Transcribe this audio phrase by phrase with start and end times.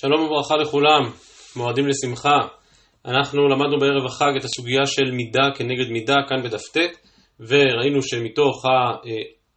[0.00, 1.02] שלום וברכה לכולם,
[1.56, 2.38] מועדים לשמחה.
[3.06, 6.76] אנחנו למדנו בערב החג את הסוגיה של מידה כנגד מידה כאן בדף ט,
[7.40, 8.64] וראינו שמתוך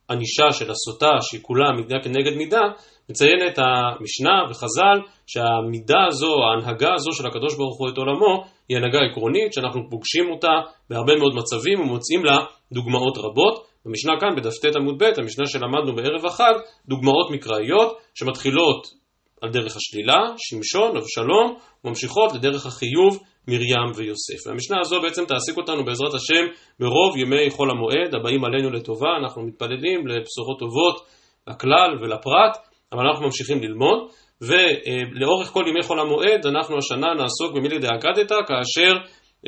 [0.10, 2.62] הענישה של הסוטה, שהיא כולה מידה כנגד מידה,
[3.10, 9.00] מציינת המשנה וחז"ל שהמידה הזו, ההנהגה הזו של הקדוש ברוך הוא את עולמו, היא הנהגה
[9.12, 10.56] עקרונית שאנחנו פוגשים אותה
[10.90, 12.38] בהרבה מאוד מצבים ומוצאים לה
[12.72, 13.66] דוגמאות רבות.
[13.86, 16.54] במשנה כאן בדף ט עמוד ב', המשנה שלמדנו בערב החג,
[16.88, 19.03] דוגמאות מקראיות שמתחילות
[19.44, 24.48] על דרך השלילה, שמשון, אבשלום, וממשיכות לדרך החיוב, מרים ויוסף.
[24.48, 26.46] והמשנה הזו בעצם תעסיק אותנו בעזרת השם
[26.80, 31.06] ברוב ימי חול המועד הבאים עלינו לטובה, אנחנו מתפללים לבשורות טובות
[31.48, 32.58] לכלל ולפרט,
[32.92, 34.00] אבל אנחנו ממשיכים ללמוד,
[34.42, 38.94] ולאורך כל ימי חול המועד אנחנו השנה נעסוק במילי דאגדתא, כאשר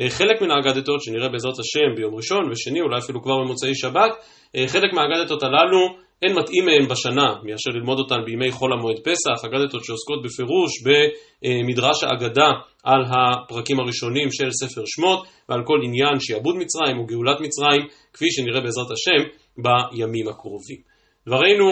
[0.00, 4.12] אה, חלק מן האגדתות שנראה בעזרת השם ביום ראשון ושני, אולי אפילו כבר במוצאי שבת,
[4.56, 9.44] אה, חלק מהאגדתות הללו אין מתאים מהם בשנה מאשר ללמוד אותן בימי חול המועד פסח,
[9.44, 12.50] אגדתות שעוסקות בפירוש במדרש האגדה
[12.84, 18.26] על הפרקים הראשונים של ספר שמות ועל כל עניין שיעבוד מצרים או גאולת מצרים, כפי
[18.30, 19.22] שנראה בעזרת השם
[19.62, 20.80] בימים הקרובים.
[21.26, 21.68] דברינו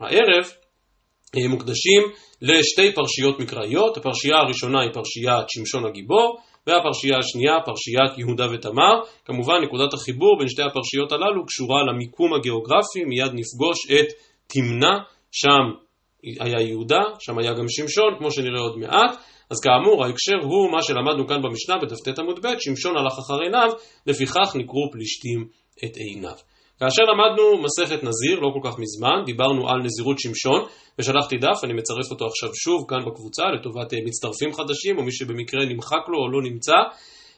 [0.00, 0.44] הערב
[1.36, 2.02] אה, מוקדשים
[2.42, 8.94] לשתי פרשיות מקראיות, הפרשייה הראשונה היא פרשיית שמשון הגיבור והפרשייה השנייה, פרשיית יהודה ותמר.
[9.24, 14.06] כמובן נקודת החיבור בין שתי הפרשיות הללו קשורה למיקום הגיאוגרפי, מיד נפגוש את
[14.46, 14.98] תמנע,
[15.32, 15.64] שם
[16.40, 19.16] היה יהודה, שם היה גם שמשון, כמו שנראה עוד מעט.
[19.50, 23.42] אז כאמור, ההקשר הוא מה שלמדנו כאן במשנה בדף ט עמוד ב', שמשון הלך אחר
[23.42, 23.68] עיניו,
[24.06, 25.48] לפיכך נקראו פלישתים
[25.84, 26.36] את עיניו.
[26.82, 30.60] כאשר למדנו מסכת נזיר, לא כל כך מזמן, דיברנו על נזירות שמשון,
[30.98, 35.12] ושלחתי דף, אני מצרף אותו עכשיו שוב כאן בקבוצה לטובת אה, מצטרפים חדשים, או מי
[35.12, 36.78] שבמקרה נמחק לו או לא נמצא.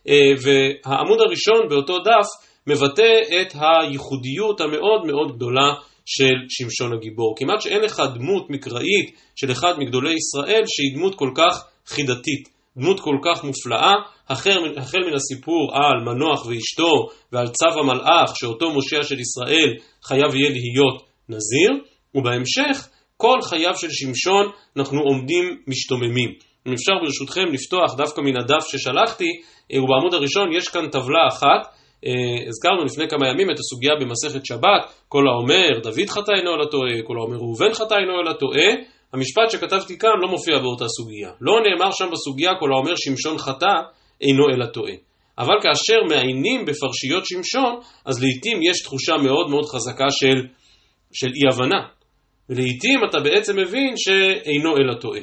[0.09, 2.29] אה, והעמוד הראשון באותו דף
[2.67, 5.69] מבטא את הייחודיות המאוד מאוד גדולה
[6.07, 7.35] של שמשון הגיבור.
[7.39, 12.49] כמעט שאין לך דמות מקראית של אחד מגדולי ישראל שהיא דמות כל כך חידתית.
[12.77, 13.93] דמות כל כך מופלאה,
[14.29, 14.59] החל,
[15.07, 19.75] מן הסיפור על מנוח ואשתו ועל צו המלאך שאותו מושיע של ישראל
[20.05, 24.47] חייב יהיה להיות נזיר, ובהמשך כל חייו של שמשון
[24.77, 26.31] אנחנו עומדים משתוממים.
[26.67, 29.31] אם אפשר ברשותכם לפתוח דווקא מן הדף ששלחתי,
[29.73, 31.63] אה, ובעמוד הראשון יש כאן טבלה אחת,
[32.07, 36.65] אה, הזכרנו לפני כמה ימים את הסוגיה במסכת שבת, כל האומר דוד חטא אינו אלא
[36.65, 38.69] טועה, כל האומר ראובן חטא אינו אלא טועה,
[39.13, 41.31] המשפט שכתבתי כאן לא מופיע באותה סוגיה.
[41.41, 43.75] לא נאמר שם בסוגיה כל האומר שמשון חטא
[44.25, 44.93] אינו אלא טועה.
[45.39, 50.47] אבל כאשר מעיינים בפרשיות שמשון, אז לעיתים יש תחושה מאוד מאוד חזקה של,
[51.13, 51.87] של אי הבנה.
[52.49, 55.21] ולעיתים אתה בעצם מבין שאינו אלא טועה.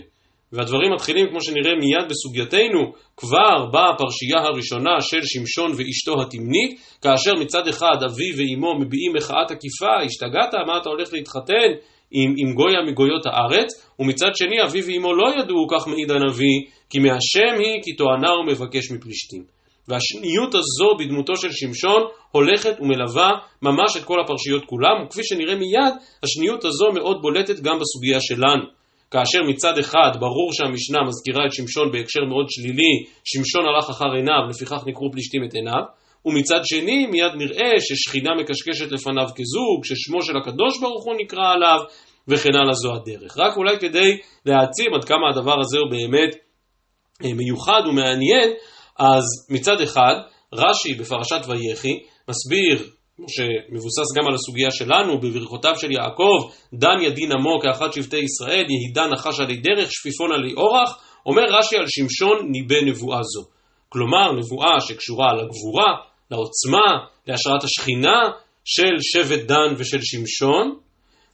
[0.54, 7.68] והדברים מתחילים, כמו שנראה מיד בסוגייתנו, כבר בפרשייה הראשונה של שמשון ואשתו התמנית, כאשר מצד
[7.68, 11.70] אחד אבי ואימו מביעים מחאה תקיפה, השתגעת, מה אתה הולך להתחתן
[12.12, 16.58] עם, עם גויה מגויות הארץ, ומצד שני אבי ואימו לא ידעו, כך מעיד הנביא,
[16.90, 19.44] כי מהשם היא כי תואנה ומבקש מפלישתים.
[19.88, 22.02] והשניות הזו בדמותו של שמשון
[22.32, 27.80] הולכת ומלווה ממש את כל הפרשיות כולם, וכפי שנראה מיד, השניות הזו מאוד בולטת גם
[27.80, 28.66] בסוגיה שלנו.
[29.12, 32.94] כאשר מצד אחד ברור שהמשנה מזכירה את שמשון בהקשר מאוד שלילי,
[33.24, 35.84] שמשון הלך אחר עיניו, לפיכך נקראו פלישתים את עיניו,
[36.26, 41.80] ומצד שני מיד נראה ששכינה מקשקשת לפניו כזוג, ששמו של הקדוש ברוך הוא נקרא עליו,
[42.28, 43.38] וכן הלאה זו הדרך.
[43.38, 46.36] רק אולי כדי להעצים עד כמה הדבר הזה הוא באמת
[47.26, 48.50] אה, מיוחד ומעניין,
[49.00, 50.16] אז מצד אחד,
[50.54, 52.00] רש"י בפרשת ויחי
[52.30, 52.90] מסביר,
[53.28, 59.10] שמבוסס גם על הסוגיה שלנו, בברכותיו של יעקב, דן ידין עמו כאחד שבטי ישראל, יהידן
[59.14, 63.50] נחש עלי דרך, שפיפון עלי אורח, אומר רש"י על שמשון ניבא נבואה זו.
[63.90, 68.20] כלומר, נבואה שקשורה לגבורה, לעוצמה, להשראת השכינה
[68.66, 70.76] של שבט דן ושל שמשון,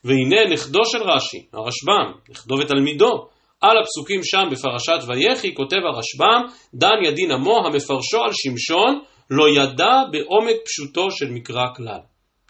[0.04, 3.28] והנה נכדו של רש"י, הרשב"ם, נכדו ותלמידו,
[3.62, 6.42] על הפסוקים שם בפרשת ויחי כותב הרשב"ם,
[6.74, 12.00] דן ידין עמו המפרשו על שמשון, לא ידע בעומק פשוטו של מקרא כלל.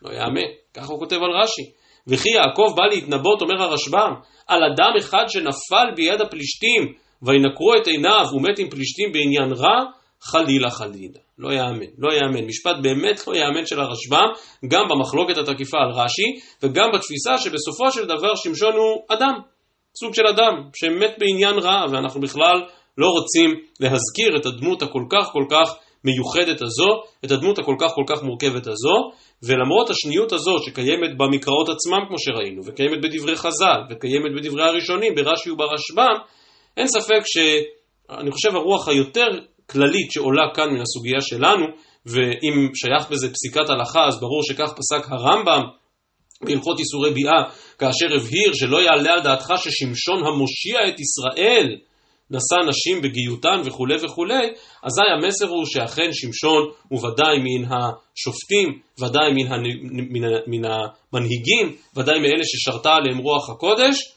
[0.01, 1.71] לא יאמן, ככה הוא כותב על רש"י.
[2.07, 4.13] וכי יעקב בא להתנבאות, אומר הרשב"ם,
[4.47, 9.83] על אדם אחד שנפל ביד הפלישתים, וינקרו את עיניו ומת עם פלישתים בעניין רע,
[10.23, 11.19] חלילה חלילה.
[11.37, 12.45] לא יאמן, לא יאמן.
[12.45, 14.27] משפט באמת לא יאמן של הרשב"ם,
[14.67, 19.33] גם במחלוקת התקיפה על רש"י, וגם בתפיסה שבסופו של דבר שמשון הוא אדם.
[19.99, 22.57] סוג של אדם שמת בעניין רע, ואנחנו בכלל
[22.97, 23.49] לא רוצים
[23.79, 26.89] להזכיר את הדמות הכל כך כל כך מיוחדת הזו,
[27.25, 29.11] את הדמות הכל כך כל כך מורכבת הזו,
[29.43, 35.51] ולמרות השניות הזו שקיימת במקראות עצמם כמו שראינו, וקיימת בדברי חז"ל, וקיימת בדברי הראשונים, ברש"י
[35.51, 36.15] וברשב"ם,
[36.77, 39.27] אין ספק שאני חושב הרוח היותר
[39.71, 41.65] כללית שעולה כאן מן הסוגיה שלנו,
[42.05, 45.61] ואם שייך בזה פסיקת הלכה, אז ברור שכך פסק הרמב"ם
[46.41, 47.43] בהלכות איסורי ביאה,
[47.77, 51.77] כאשר הבהיר שלא יעלה על דעתך ששמשון המושיע את ישראל
[52.31, 54.47] נשא נשים בגיותן וכולי וכולי,
[54.83, 59.63] אזי המסר הוא שאכן שמשון הוא ודאי מן השופטים, ודאי מן, הנ...
[59.81, 64.16] מן, מן המנהיגים, ודאי מאלה ששרתה עליהם רוח הקודש,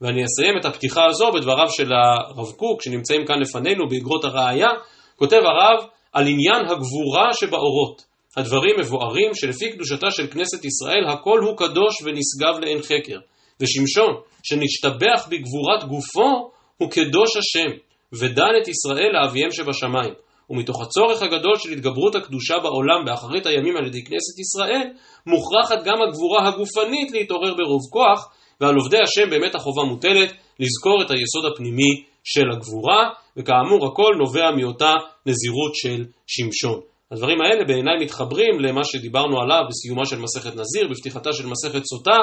[0.00, 4.68] ואני אסיים את הפתיחה הזו בדבריו של הרב קוק, שנמצאים כאן לפנינו באגרות הראייה,
[5.16, 8.02] כותב הרב על עניין הגבורה שבאורות.
[8.36, 13.18] הדברים מבוארים שלפי קדושתה של כנסת ישראל הכל הוא קדוש ונשגב לאין חקר.
[13.60, 17.76] ושמשון, שנשתבח בגבורת גופו, הוא קדוש השם,
[18.12, 20.14] ודן את ישראל לאביהם שבשמיים.
[20.50, 24.86] ומתוך הצורך הגדול של התגברות הקדושה בעולם באחרית הימים על ידי כנסת ישראל,
[25.26, 28.30] מוכרחת גם הגבורה הגופנית להתעורר ברוב כוח,
[28.60, 34.50] ועל עובדי השם באמת החובה מוטלת לזכור את היסוד הפנימי של הגבורה, וכאמור הכל נובע
[34.50, 34.92] מאותה
[35.26, 36.80] נזירות של שמשון.
[37.12, 42.16] הדברים האלה בעיניי מתחברים למה שדיברנו עליו בסיומה של מסכת נזיר, בפתיחתה של מסכת סוטה,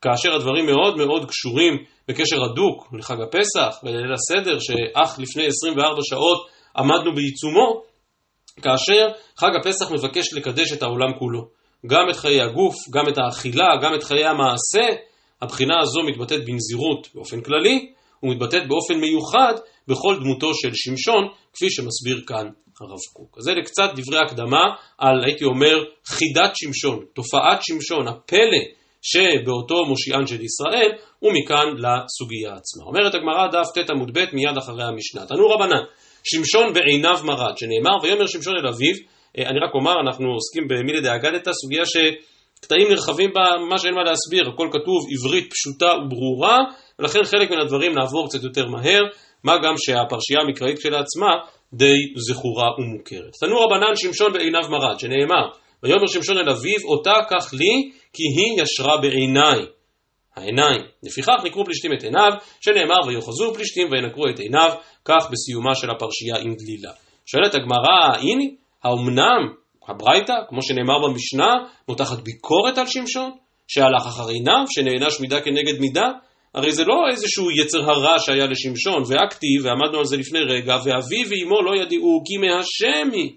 [0.00, 1.74] כאשר הדברים מאוד מאוד קשורים
[2.08, 6.46] בקשר הדוק לחג הפסח ולליל הסדר, שאך לפני 24 שעות
[6.76, 7.82] עמדנו בעיצומו,
[8.62, 11.48] כאשר חג הפסח מבקש לקדש את העולם כולו.
[11.86, 14.94] גם את חיי הגוף, גם את האכילה, גם את חיי המעשה.
[15.42, 17.92] הבחינה הזו מתבטאת בנזירות באופן כללי,
[18.22, 19.54] ומתבטאת באופן מיוחד
[19.88, 22.46] בכל דמותו של שמשון, כפי שמסביר כאן
[22.80, 23.38] הרב קוק.
[23.38, 24.62] אז זה קצת דברי הקדמה
[24.98, 28.62] על, הייתי אומר, חידת שמשון, תופעת שמשון, הפלא
[29.02, 30.90] שבאותו מושיען של ישראל,
[31.22, 32.84] ומכאן לסוגיה עצמה.
[32.86, 35.26] אומרת הגמרא דף ט עמוד ב מיד אחרי המשנה.
[35.26, 35.84] תנו רבנן,
[36.24, 38.94] שמשון בעיניו מרד, שנאמר ויאמר שמשון אל אביו,
[39.38, 41.86] אה, אני רק אומר, אנחנו עוסקים במילי דאגדתא, סוגיה
[42.58, 46.58] שקטעים נרחבים בה, ממש אין מה להסביר, הכל כתוב עברית פשוטה וברורה,
[46.98, 49.02] ולכן חלק מן הדברים נעבור קצת יותר מהר,
[49.44, 51.30] מה גם שהפרשייה המקראית כשלעצמה
[51.72, 53.32] די זכורה ומוכרת.
[53.40, 55.48] תנו רבנן שמשון בעיניו מרד, שנאמר
[55.82, 59.66] ויאמר שמשון אל אביו, אותה קח לי, כי היא ישרה בעיניי.
[60.36, 60.80] העיניים.
[61.02, 64.70] לפיכך נקרו פלישתים את עיניו, שנאמר ויאחזו פלישתים וינקרו את עיניו,
[65.04, 66.92] כך בסיומה של הפרשייה עם דלילה.
[67.26, 68.44] שואלת הגמרא, הנה,
[68.84, 69.54] האומנם
[69.88, 71.52] הברייתא, כמו שנאמר במשנה,
[71.88, 73.30] מותחת ביקורת על שמשון?
[73.68, 76.08] שהלך אחר עיניו, שנענש מידה כנגד מידה?
[76.54, 81.24] הרי זה לא איזשהו יצר הרע שהיה לשמשון, והכתיב, ועמדנו על זה לפני רגע, ואבי
[81.28, 83.32] ואמו לא ידעו כי מהשם היא.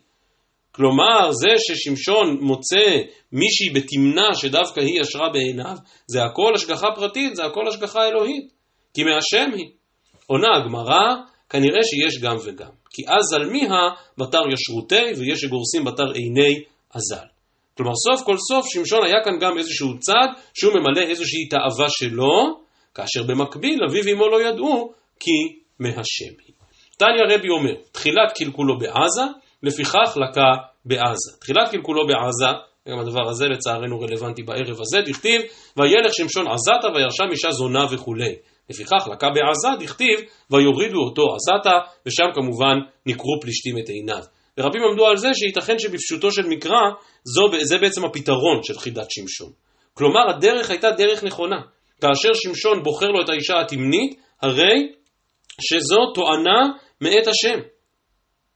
[0.72, 3.02] כלומר, זה ששמשון מוצא
[3.32, 5.76] מישהי בתמנה שדווקא היא ישרה בעיניו,
[6.08, 8.60] זה הכל השגחה פרטית, זה הכל השגחה אלוהית.
[8.94, 9.70] כי מהשם היא.
[10.28, 11.16] עונה הגמרא,
[11.50, 12.72] כנראה שיש גם וגם.
[12.90, 16.64] כי אזל מיה בתר ישרותי, ויש שגורסים בתר עיני
[16.94, 17.28] אזל.
[17.78, 22.60] כלומר, סוף כל סוף, שמשון היה כאן גם איזשהו צד, שהוא ממלא איזושהי תאווה שלו,
[22.94, 26.54] כאשר במקביל, אביו ואמו לא ידעו, כי מהשם היא.
[26.98, 29.22] תניא רבי אומר, תחילת קלקולו בעזה,
[29.64, 30.52] לפיכך לקה
[30.86, 31.32] בעזה.
[31.40, 32.60] תחילת קלקולו בעזה,
[32.90, 35.42] גם הדבר הזה לצערנו רלוונטי בערב הזה, דכתיב,
[35.78, 38.36] וילך שמשון עזתה וירשה אישה זונה וכולי.
[38.70, 40.20] לפיכך לקה בעזה, דכתיב,
[40.52, 42.76] ויורידו אותו עזתה, ושם כמובן
[43.06, 44.24] נקרו פלישתים את עיניו.
[44.58, 46.82] ורבים עמדו על זה שייתכן שבפשוטו של מקרא,
[47.24, 49.52] זו, זה בעצם הפתרון של חידת שמשון.
[49.94, 51.62] כלומר, הדרך הייתה דרך נכונה.
[52.02, 54.92] כאשר שמשון בוחר לו את האישה התמנית, הרי
[55.62, 56.60] שזו תואנה
[57.02, 57.60] מאת השם.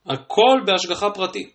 [0.05, 1.53] הכל בהשגחה פרטית.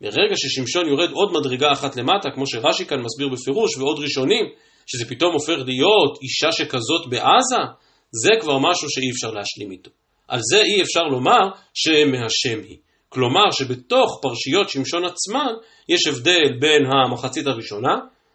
[0.00, 4.44] מרגע ששמשון יורד עוד מדרגה אחת למטה, כמו שרש"י כאן מסביר בפירוש, ועוד ראשונים,
[4.86, 7.62] שזה פתאום הופך להיות אישה שכזאת בעזה,
[8.12, 9.90] זה כבר משהו שאי אפשר להשלים איתו.
[10.28, 12.76] על זה אי אפשר לומר שמהשם היא.
[13.08, 15.52] כלומר שבתוך פרשיות שמשון עצמן
[15.88, 17.94] יש הבדל בין המחצית הראשונה,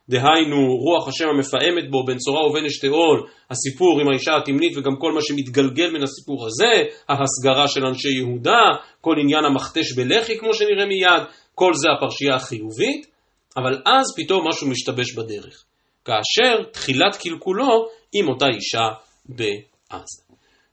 [0.10, 5.12] דהיינו רוח השם המפעמת בו בין צורה ובין אשתאול, הסיפור עם האישה התמנית וגם כל
[5.12, 8.64] מה שמתגלגל מן הסיפור הזה, ההסגרה של אנשי יהודה,
[9.02, 11.24] כל עניין המכתש בלח"י כמו שנראה מיד,
[11.56, 13.08] כל זה הפרשייה החיובית,
[13.58, 15.64] אבל אז פתאום משהו משתבש בדרך,
[16.06, 18.88] כאשר תחילת קלקולו עם אותה אישה
[19.30, 20.22] בעזה.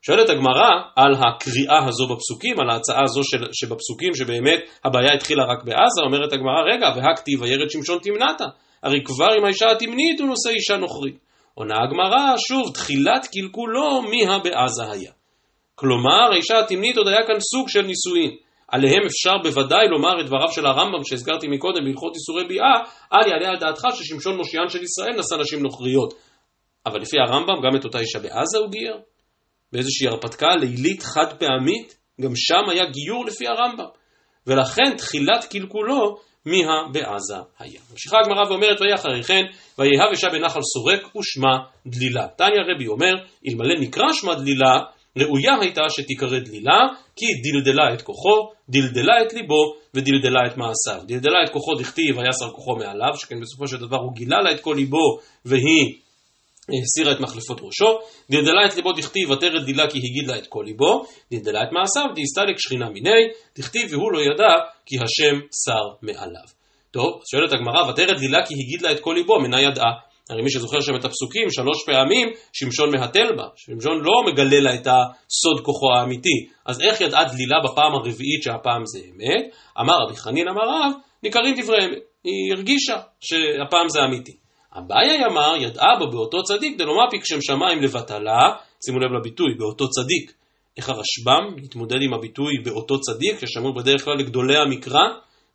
[0.02, 5.64] שואלת הגמרא על הקריאה הזו בפסוקים, על ההצעה הזו של, שבפסוקים שבאמת הבעיה התחילה רק
[5.64, 8.44] בעזה, אומרת הגמרא, רגע, והכתיב וירד שמשון תמנתה.
[8.82, 11.18] הרי כבר עם האישה התמנית הוא נושא אישה נוכרית.
[11.54, 15.12] עונה הגמרא, שוב, תחילת קלקולו מיה בעזה היה.
[15.74, 18.36] כלומר, האישה התמנית עוד היה כאן סוג של נישואין.
[18.68, 22.76] עליהם אפשר בוודאי לומר את דבריו של הרמב"ם שהזכרתי מקודם בהלכות איסורי ביאה,
[23.12, 26.14] אל יעלה על דעתך ששמשון מושיען של ישראל נשא נשים נוכריות.
[26.86, 28.96] אבל לפי הרמב"ם גם את אותה אישה בעזה הוא גייר?
[29.72, 31.98] באיזושהי הרפתקה לילית חד פעמית?
[32.20, 33.88] גם שם היה גיור לפי הרמב"ם.
[34.46, 37.80] ולכן תחילת קלקולו מיה בעזה היה.
[37.90, 39.42] ממשיכה הגמרא ואומרת, ויהי אחרי כן,
[39.78, 42.26] ויהב אישה בנחל סורק ושמה דלילה.
[42.36, 43.14] תניא רבי אומר,
[43.48, 44.78] אלמלא נקרא שמה דלילה,
[45.18, 46.78] ראויה הייתה שתיקרא דלילה,
[47.16, 51.06] כי דלדלה את כוחו, דלדלה את ליבו, ודלדלה את מעשיו.
[51.06, 54.60] דלדלה את כוחו דכתיב, ויסר כוחו מעליו, שכן בסופו של דבר הוא גילה לה את
[54.60, 55.94] כל ליבו, והיא
[56.68, 57.98] הסירה את מחלפות ראשו,
[58.30, 62.14] דלדלה את ליבו דכתיב ותרד דילה כי הגיד לה את כל ליבו, דלדלה את מעשיו
[62.14, 63.22] דהסתלק שכינה מיני,
[63.58, 64.52] דכתיב והוא לא ידע
[64.86, 66.48] כי השם שר מעליו.
[66.90, 69.92] טוב, שואלת הגמרא, ותרד דילה כי הגיד לה את כל ליבו, מנה ידעה.
[70.30, 73.44] הרי מי שזוכר שם את הפסוקים, שלוש פעמים, שמשון מהתל בה.
[73.56, 76.48] שמשון לא מגלה לה את הסוד כוחו האמיתי.
[76.66, 79.54] אז איך ידעה דלילה בפעם הרביעית שהפעם זה אמת?
[79.80, 80.92] אמר רבי חנין אמר רב,
[81.22, 81.98] ניכרים דברי אמת.
[82.24, 84.41] היא הרגישה שהפעם זה אמיתי.
[84.78, 88.40] אביי אמר, ידעה בו באותו צדיק, דלא מפיק שם שמיים לבטלה,
[88.86, 90.32] שימו לב לביטוי, באותו צדיק.
[90.76, 95.04] איך הרשב"ם מתמודד עם הביטוי באותו צדיק, ששמור בדרך כלל לגדולי המקרא,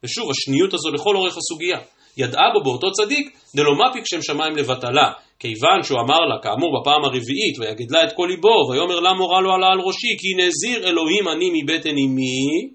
[0.04, 1.80] ושוב, השניות הזו לכל אורך הסוגיה.
[2.18, 5.12] ידעה בו באותו צדיק, דלא מפיק שם שמיים לבטלה.
[5.40, 9.54] כיוון שהוא אמר לה, כאמור בפעם הרביעית, ויגדלה את כל ליבו, ויאמר לה מורה לו
[9.54, 12.70] עלה על ראשי, כי נזיר אלוהים אני מבטן אמי,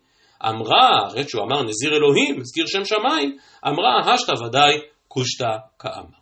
[0.48, 3.36] אמרה, הרי שהוא אמר נזיר אלוהים, הזכיר שם שמיים,
[3.68, 6.21] אמרה, השתא ודאי קושתא כאמר.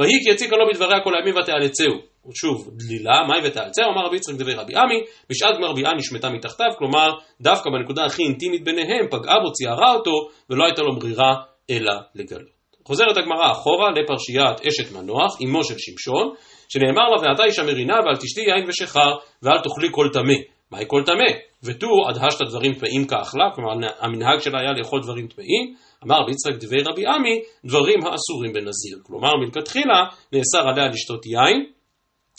[0.00, 1.94] ויהי כי יציקה לו בדבריה כל הימים ותאלצהו.
[2.34, 6.70] שוב, דלילה, מאי ותאלצהו, אמר רבי יצחק דברי רבי עמי, בשעת גמר ביאה נשמטה מתחתיו,
[6.78, 11.34] כלומר, דווקא בנקודה הכי אינטימית ביניהם, פגעה בו, ציערה אותו, ולא הייתה לו ברירה
[11.70, 12.60] אלא לגלות.
[12.84, 16.34] חוזרת הגמרא אחורה לפרשיית אשת מנוח, אמו של שמשון,
[16.68, 19.10] שנאמר לה ואתה אישה מרינה ואל תשתי יין ושכר
[19.42, 20.34] ואל תאכלי כל טמא.
[20.70, 21.30] מהי כל טמא?
[21.64, 26.82] ותו הדהשת דברים טמאים כאכלה, כלומר המנהג שלה היה לאכול דברים טמאים, אמר ביצחק דבי
[26.82, 28.98] רבי עמי, דברים האסורים בנזיר.
[29.02, 31.66] כלומר מלכתחילה נאסר עליה לשתות יין.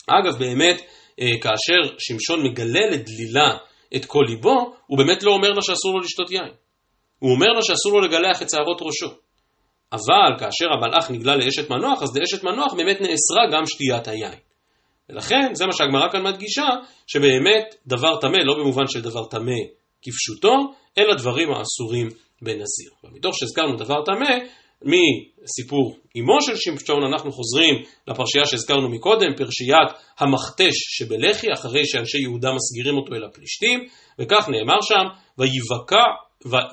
[0.06, 0.80] אגב באמת,
[1.20, 3.56] אה, כאשר שמשון מגלה לדלילה
[3.96, 6.52] את כל ליבו, הוא באמת לא אומר לה שאסור לו לשתות יין.
[7.18, 9.14] הוא אומר לה שאסור לו לגלח את שערות ראשו.
[9.92, 14.38] אבל כאשר המלאך נגלה לאשת מנוח, אז לאשת מנוח באמת נאסרה גם שתיית היין.
[15.08, 16.66] ולכן, זה מה שהגמרא כאן מדגישה,
[17.06, 19.60] שבאמת דבר טמא, לא במובן של דבר טמא
[20.02, 22.08] כפשוטו, אלא דברים האסורים
[22.42, 22.90] בנזיר.
[23.04, 24.36] ומתוך שהזכרנו דבר טמא,
[24.84, 27.74] מסיפור אמו של שמשון אנחנו חוזרים
[28.08, 33.80] לפרשייה שהזכרנו מקודם, פרשיית המכתש שבלח"י, אחרי שאנשי יהודה מסגירים אותו אל הפלישתים,
[34.18, 35.04] וכך נאמר שם,
[35.38, 36.04] ויבקע,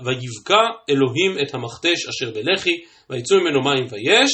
[0.05, 4.31] ויבקע אלוהים את המכתש אשר בלח"י, ויצאו ממנו מים ויש,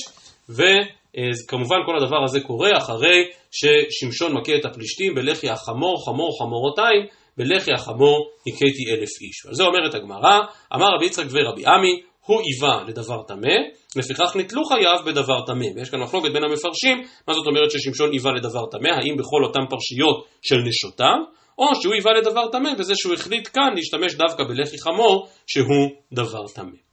[0.50, 7.06] וכמובן כל הדבר הזה קורה אחרי ששמשון מכה את הפלישתים בלח"י החמור, חמור חמורותיים,
[7.38, 9.46] בלח"י החמור הכיתי אלף איש.
[9.46, 10.40] ועל זה אומרת הגמרא,
[10.76, 13.56] אמר רבי יצחק ורבי עמי, הוא היווה לדבר טמא,
[13.96, 15.66] לפיכך נתלו חייו בדבר טמא.
[15.76, 19.60] ויש כאן מחלוקת בין המפרשים, מה זאת אומרת ששמשון היווה לדבר טמא, האם בכל אותן
[19.70, 21.18] פרשיות של נשותיו,
[21.58, 26.48] או שהוא היווה לדבר טמא בזה שהוא החליט כאן להשתמש דווקא בלחי חמור, שהוא דבר
[26.48, 26.85] טמא.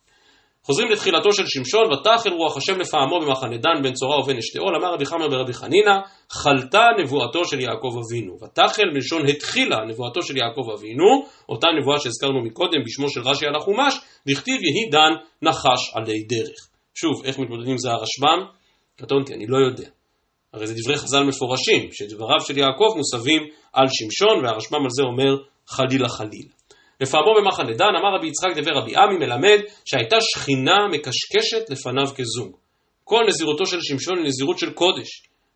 [0.66, 4.94] חוזרים לתחילתו של שמשון, ותחל רוח השם לפעמו במחנה דן בן צורה ובן אשתאול, אמר
[4.94, 5.98] רבי חמר ברבי חנינא,
[6.30, 8.36] חלתה נבואתו של יעקב אבינו.
[8.42, 13.56] ותחל מלשון התחילה נבואתו של יעקב אבינו, אותה נבואה שהזכרנו מקודם בשמו של רש"י על
[13.56, 13.94] החומש,
[14.26, 16.68] דכתיב יהי דן נחש עלי דרך.
[16.94, 18.46] שוב, איך מתמודדים זה הרשב"ם?
[18.96, 19.88] קטונתי, אני לא יודע.
[20.52, 23.42] הרי זה דברי חז"ל מפורשים, שדבריו של יעקב מוסבים
[23.72, 26.61] על שמשון, והרשב"ם על זה אומר חלילה חלילה.
[27.02, 32.56] לפעמו במחנה דן, אמר רבי יצחק דבר רבי עמי מלמד שהייתה שכינה מקשקשת לפניו כזוג.
[33.04, 35.08] כל נזירותו של שמשון היא נזירות של קודש.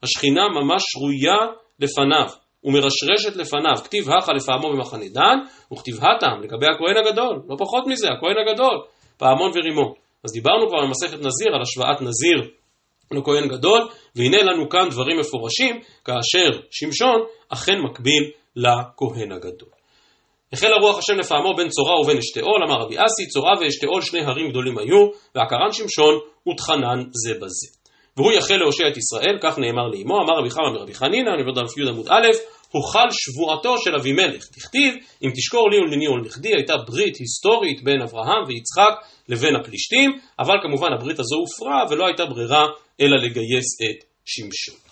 [0.02, 1.38] השכינה ממש שרויה
[1.80, 2.26] לפניו
[2.64, 3.76] ומרשרשת לפניו.
[3.84, 5.38] כתיב הכה לפעמו במחנה דן,
[5.72, 7.42] וכתיב הטעם לגבי הכהן הגדול.
[7.48, 8.76] לא פחות מזה, הכהן הגדול.
[9.16, 9.92] פעמון ורימון.
[10.24, 12.50] אז דיברנו כבר במסכת נזיר על השוואת נזיר
[13.12, 19.75] לכהן גדול, והנה לנו כאן דברים מפורשים, כאשר שמשון אכן מקביל לכהן הגדול.
[20.52, 24.50] החל הרוח השם לפעמו בין צורה ובין אשתאול, אמר רבי אסי, צורה ואשתאול שני הרים
[24.50, 26.14] גדולים היו, ועקרן שמשון
[26.48, 27.68] וטחנן זה בזה.
[28.16, 31.58] והוא יחל להושיע את ישראל, כך נאמר לאמו, אמר רבי חמא מרבי חנינא, אני עובד
[31.58, 32.26] על י' עמוד א',
[32.70, 34.44] הוחל שבועתו של אבימלך.
[34.56, 38.94] דכתיב, אם תשקור לי ולמיני ולנכדי, הייתה ברית היסטורית בין אברהם ויצחק
[39.28, 42.64] לבין הפלישתים, אבל כמובן הברית הזו הופרה ולא הייתה ברירה
[43.00, 44.86] אלא לגייס את שמשון.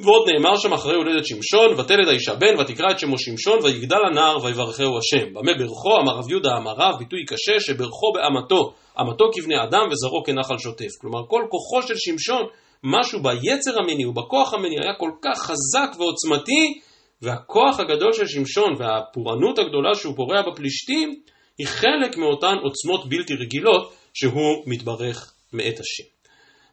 [0.00, 4.44] ועוד נאמר שם אחרי הולדת שמשון, ותלד האישה בן, ותקרא את שמו שמשון, ויגדל הנער,
[4.44, 5.34] ויברכהו השם.
[5.34, 6.00] במה ברכו?
[6.00, 10.90] אמר רב יהודה אמר רב, ביטוי קשה, שברכו באמתו, אמתו כבני אדם וזרעו כנחל שוטף.
[11.00, 12.46] כלומר, כל כוחו של שמשון,
[12.84, 16.80] משהו ביצר המיני ובכוח המיני היה כל כך חזק ועוצמתי,
[17.22, 21.20] והכוח הגדול של שמשון והפורענות הגדולה שהוא פורע בפלישתים,
[21.58, 26.13] היא חלק מאותן עוצמות בלתי רגילות שהוא מתברך מאת השם.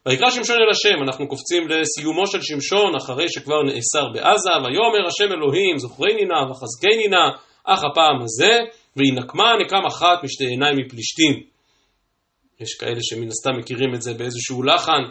[0.06, 5.32] ויקרא שמשון אל השם, אנחנו קופצים לסיומו של שמשון אחרי שכבר נאסר בעזה, ויאמר השם
[5.32, 7.24] אלוהים זוכרני נא וחזקני נא,
[7.64, 8.52] אך הפעם הזה,
[8.96, 11.32] והיא נקמה נקם אחת משתי עיניים מפלישתים.
[12.60, 15.02] יש כאלה שמן הסתם מכירים את זה באיזשהו לחן,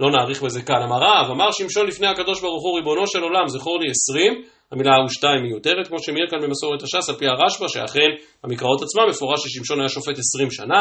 [0.00, 0.82] לא נאריך בזה כאן.
[0.82, 4.96] אמר רב, אמר שמשון לפני הקדוש ברוך הוא ריבונו של עולם, זכור לי עשרים, המילה
[4.96, 8.10] הוא שתיים מיותרת, כמו שמעיר כאן במסורת הש"ס, על פי הרשב"א, שאכן
[8.44, 10.80] במקראות עצמם מפורש ששמשון היה שופט עשרים שנה,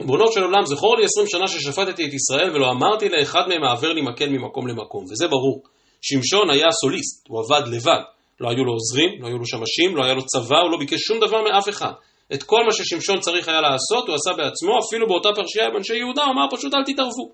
[0.00, 3.92] ריבונו של עולם, זכור לי עשרים שנה ששפטתי את ישראל ולא אמרתי לאחד מהם העבר
[3.92, 5.62] לי מקל ממקום למקום, וזה ברור.
[6.02, 8.02] שמשון היה סוליסט, הוא עבד לבד.
[8.40, 11.00] לא היו לו עוזרים, לא היו לו שמשים, לא היה לו צבא, הוא לא ביקש
[11.00, 11.92] שום דבר מאף אחד.
[12.34, 15.96] את כל מה ששמשון צריך היה לעשות, הוא עשה בעצמו, אפילו באותה פרשייה עם אנשי
[15.96, 17.30] יהודה, הוא אמר פשוט אל תתערבו.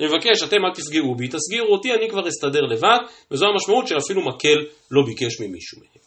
[0.00, 2.98] אני מבקש, אתם אל תסגרו בי, תסגירו אותי, אני כבר אסתדר לבד,
[3.30, 4.58] וזו המשמעות שאפילו מקל
[4.90, 6.01] לא ביקש ממישהו מהם.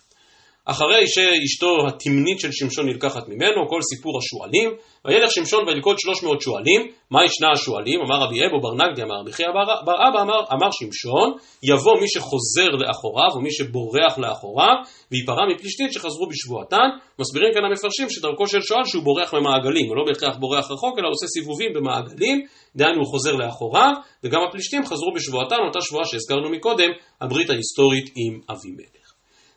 [0.65, 4.69] אחרי שאשתו התמנית של שמשון נלקחת ממנו, כל סיפור השועלים,
[5.05, 6.81] וילך שמשון וילכוד שלוש מאות שועלים,
[7.12, 8.00] מה ישנה השועלים?
[8.01, 9.48] אמר רבי אבו בר נגדי, אמר רבי חייא
[9.86, 11.29] בר אבא, אמר, אמר שמשון,
[11.63, 14.75] יבוא מי שחוזר לאחוריו, או מי שבורח לאחוריו,
[15.12, 16.89] וייפרע מפלישתית שחזרו בשבועתן.
[17.19, 21.07] מסבירים כאן המפרשים שדרכו של שועל שהוא בורח ממעגלים, הוא לא בהכרח בורח רחוק, אלא
[21.10, 22.38] עושה סיבובים במעגלים,
[22.75, 23.93] דהיינו הוא חוזר לאחוריו,
[24.24, 26.89] וגם הפלישתים חזרו בשבועתן, אותה שבועה שהזכרנו מקודם,
[27.22, 29.04] הברית ההיסטורית עם אבימלך.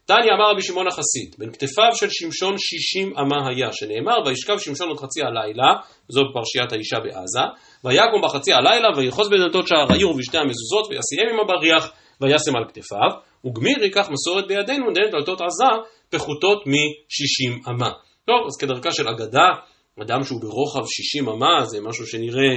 [0.08, 4.88] תניא אמר רבי שמעון החסיד, בין כתפיו של שמשון שישים אמה היה, שנאמר, וישכב שמשון
[4.88, 5.70] עוד חצי הלילה,
[6.08, 7.44] זו פרשיית האישה בעזה,
[7.84, 13.10] ויקום בחצי הלילה, ויחוז בדלתות שער העיר ובשתי המזוזות, ויסיים עם הבריח, וישם על כתפיו,
[13.46, 15.72] וגמיר ייקח מסורת בידינו, דלת דלתות עזה,
[16.10, 17.90] פחותות משישים אמה.
[18.26, 19.48] טוב, אז כדרכה של אגדה,
[20.02, 22.54] אדם שהוא ברוחב שישים אמה, זה משהו שנראה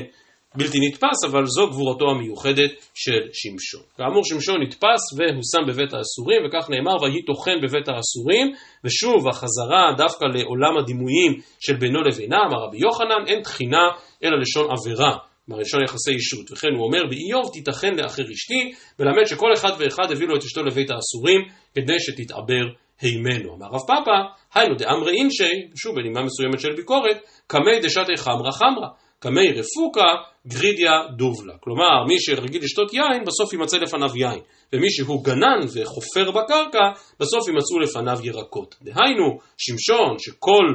[0.56, 3.82] בלתי נתפס, אבל זו גבורתו המיוחדת של שמשון.
[3.98, 8.48] כאמור, שמשון נתפס והושם בבית האסורים, וכך נאמר, ויהי טוחן בבית האסורים,
[8.86, 13.90] ושוב החזרה דווקא לעולם הדימויים של בינו לבינה, אמר רבי יוחנן, אין תחינה
[14.24, 15.18] אלא לשון עבירה.
[15.46, 20.12] כלומר לשון יחסי אישות, וכן הוא אומר באיוב תיתכן לאחר אשתי, מלמד שכל אחד ואחד
[20.12, 21.42] הביא לו את אשתו לבית האסורים
[21.76, 22.66] כדי שתתעבר
[23.02, 23.56] הימנו.
[23.56, 24.18] אמר רב פאפא,
[24.54, 27.18] היינו דאמרי אינשי, שוב בנימה מסוימת של ביקורת,
[27.48, 28.88] קמי דשתי חמרה חמרה.
[29.24, 30.08] קמי רפוקה
[30.48, 31.54] גרידיה דובלה.
[31.60, 34.40] כלומר, מי שרגיל לשתות יין, בסוף יימצא לפניו יין.
[34.74, 36.86] ומי שהוא גנן וחופר בקרקע,
[37.20, 38.76] בסוף יימצאו לפניו ירקות.
[38.82, 40.66] דהיינו, שמשון, שכל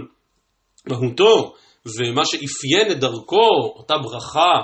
[0.86, 1.54] מהותו
[1.98, 4.54] ומה שאפיין את דרכו, אותה ברכה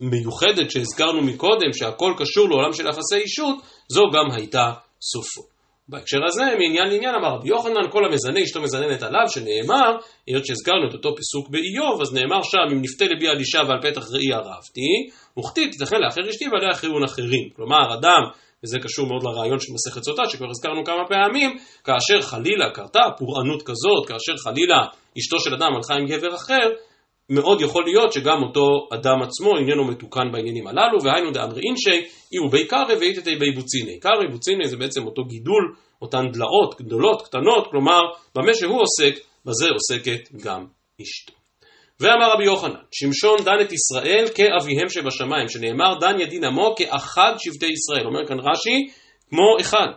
[0.00, 3.56] מיוחדת שהזכרנו מקודם, שהכל קשור לעולם של יחסי אישות,
[3.88, 5.55] זו גם הייתה סופו.
[5.88, 9.96] בהקשר הזה, מעניין לעניין אמר רבי יוחנן, כל המזנה אשתו מזננת עליו, שנאמר,
[10.26, 13.80] היות שהזכרנו את אותו פסוק באיוב, אז נאמר שם, אם נפתה לבי על אישה ועל
[13.82, 14.90] פתח ראי ערבתי,
[15.38, 17.48] וכתיב תיתכן לאחר אשתי ועליה אחריון אחרים.
[17.56, 18.22] כלומר, אדם,
[18.64, 23.62] וזה קשור מאוד לרעיון של מסכת סוטה, שכבר הזכרנו כמה פעמים, כאשר חלילה קרתה פורענות
[23.62, 24.80] כזאת, כאשר חלילה
[25.18, 26.70] אשתו של אדם הלכה עם גבר אחר,
[27.30, 32.38] מאוד יכול להיות שגם אותו אדם עצמו איננו מתוקן בעניינים הללו, והיינו דאמרי אינשי, אי
[32.38, 34.00] הוא בי קרא ואיתתי בי בוציני.
[34.00, 38.00] קרא בוציני זה בעצם אותו גידול, אותן דלאות גדולות, קטנות, כלומר,
[38.34, 40.66] במה שהוא עוסק, בזה עוסקת גם
[41.02, 41.32] אשתו.
[42.00, 47.66] ואמר רבי יוחנן, שמשון דן את ישראל כאביהם שבשמיים, שנאמר דן ידין עמו כאחד שבטי
[47.66, 48.06] ישראל.
[48.06, 48.90] אומר כאן רש"י,
[49.30, 49.88] כמו אחד,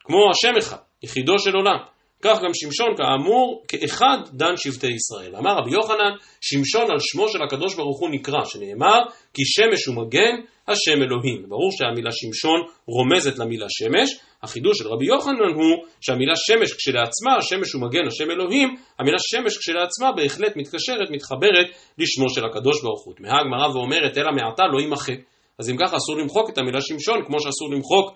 [0.00, 1.76] כמו השם אחד, יחידו של עולם.
[2.22, 5.36] כך גם שמשון כאמור כאחד דן שבטי ישראל.
[5.36, 8.98] אמר רבי יוחנן, שמשון על שמו של הקדוש ברוך הוא נקרא, שנאמר
[9.34, 10.34] כי שמש הוא מגן,
[10.68, 11.48] השם אלוהים.
[11.48, 17.72] ברור שהמילה שמשון רומזת למילה שמש, החידוש של רבי יוחנן הוא שהמילה שמש כשלעצמה, השמש
[17.72, 21.66] הוא מגן, השם אלוהים, המילה שמש כשלעצמה בהחלט מתקשרת, מתחברת
[21.98, 23.14] לשמו של הקדוש ברוך הוא.
[23.14, 25.12] תמהה הגמרא ואומרת, אלא מעתה לא יימחה.
[25.58, 28.10] אז אם ככה אסור למחוק את המילה שמשון, כמו שאסור למחוק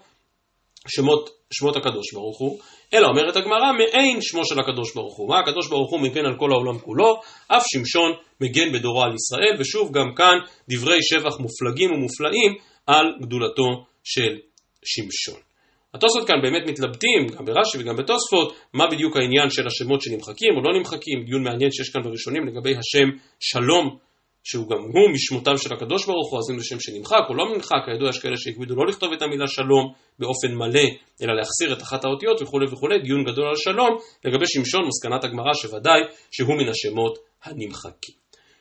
[0.88, 2.58] שמות, שמות הקדוש ברוך הוא,
[2.94, 5.28] אלא אומרת הגמרא, מעין שמו של הקדוש ברוך הוא.
[5.28, 9.56] מה הקדוש ברוך הוא מגן על כל העולם כולו, אף שמשון מגן בדורו על ישראל,
[9.60, 12.54] ושוב גם כאן דברי שבח מופלגים ומופלאים
[12.86, 14.38] על גדולתו של
[14.84, 15.40] שמשון.
[15.94, 20.62] התוספות כאן באמת מתלבטים, גם ברש"י וגם בתוספות, מה בדיוק העניין של השמות שנמחקים או
[20.62, 23.08] לא נמחקים, דיון מעניין שיש כאן בראשונים לגבי השם
[23.40, 23.98] שלום
[24.44, 27.54] שהוא גם הוא משמותיו של הקדוש ברוך הוא, אז אם זה שם שנמחק או לא
[27.54, 30.88] נמחק, כידוע יש כאלה שהקבידו לא לכתוב את המילה שלום באופן מלא,
[31.22, 35.54] אלא להחסיר את אחת האותיות וכולי וכולי, דיון גדול על שלום, לגבי שמשון מסקנת הגמרא
[35.54, 38.14] שוודאי שהוא מן השמות הנמחקים.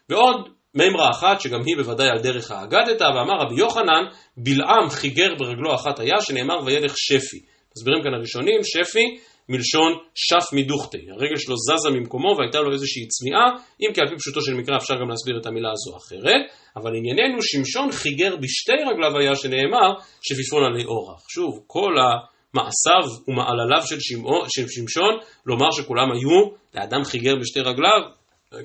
[0.09, 4.03] ועוד מימרה אחת, שגם היא בוודאי על דרך האגדתא, ואמר רבי יוחנן,
[4.37, 7.39] בלעם חיגר ברגלו אחת היה, שנאמר וילך שפי.
[7.77, 9.17] מסבירים כאן הראשונים, שפי
[9.49, 10.97] מלשון שף מדוכתי.
[11.12, 13.45] הרגל שלו זזה ממקומו והייתה לו איזושהי צמיעה,
[13.82, 16.41] אם כי על פי פשוטו של מקרא אפשר גם להסביר את המילה הזו אחרת,
[16.77, 19.89] אבל ענייננו שמשון חיגר בשתי רגליו היה שנאמר
[20.21, 21.21] שפיפון עלי אורח.
[21.29, 25.13] שוב, כל המעשיו ומעלליו של, שמו, של שמשון,
[25.45, 28.01] לומר שכולם היו לאדם חיגר בשתי רגליו,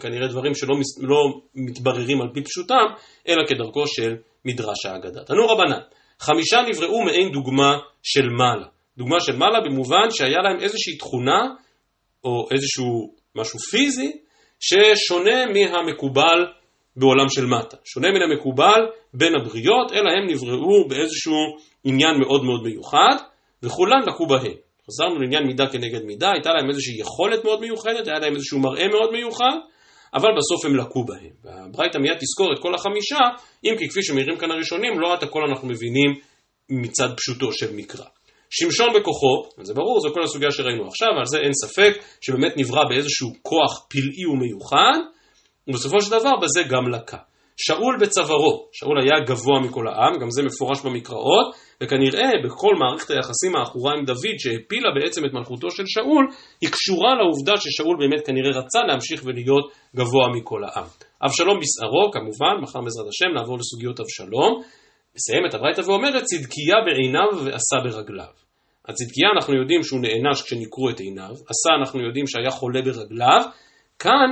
[0.01, 2.87] כנראה דברים שלא לא מתבררים על פי פשוטם,
[3.29, 5.25] אלא כדרכו של מדרש האגדה.
[5.25, 5.81] תנו רבנן,
[6.21, 8.67] חמישה נבראו מעין דוגמה של מעלה.
[8.99, 11.41] דוגמה של מעלה במובן שהיה להם איזושהי תכונה
[12.25, 14.13] או איזשהו משהו פיזי
[14.61, 16.47] ששונה מהמקובל
[16.97, 17.77] בעולם של מטה.
[17.85, 18.81] שונה מן המקובל
[19.15, 21.37] בין הבריות, אלא הם נבראו באיזשהו
[21.85, 23.17] עניין מאוד מאוד מיוחד,
[23.63, 24.57] וכולן לקו בהם.
[24.87, 28.89] חזרנו לעניין מידה כנגד מידה, הייתה להם איזושהי יכולת מאוד מיוחדת, היה להם איזשהו מראה
[28.89, 29.57] מאוד מיוחד,
[30.15, 31.31] אבל בסוף הם לקו בהם.
[31.45, 33.19] והברייתא מיד תזכור את כל החמישה,
[33.65, 36.11] אם כי כפי שמעירים כאן הראשונים, לא את הכל אנחנו מבינים
[36.71, 38.05] מצד פשוטו של מקרא.
[38.51, 42.85] שמשון בכוחו, זה ברור, זו כל הסוגיה שראינו עכשיו, על זה אין ספק שבאמת נברא
[42.89, 44.99] באיזשהו כוח פלאי ומיוחד,
[45.69, 47.17] ובסופו של דבר בזה גם לקה.
[47.61, 51.47] שאול בצווארו, שאול היה גבוה מכל העם, גם זה מפורש במקראות,
[51.83, 56.25] וכנראה בכל מערכת היחסים העכורה עם דוד שהפילה בעצם את מלכותו של שאול,
[56.61, 60.87] היא קשורה לעובדה ששאול באמת כנראה רצה להמשיך ולהיות גבוה מכל העם.
[61.25, 64.63] אבשלום בשערו, כמובן, מחר בעזרת השם נעבור לסוגיות אבשלום.
[65.19, 68.33] מסיימת הברייתא ואומרת, צדקיה בעיניו ועשה ברגליו.
[68.89, 73.41] הצדקיה אנחנו יודעים שהוא נענש כשניקרו את עיניו, עשה אנחנו יודעים שהיה חולה ברגליו,
[73.99, 74.29] כאן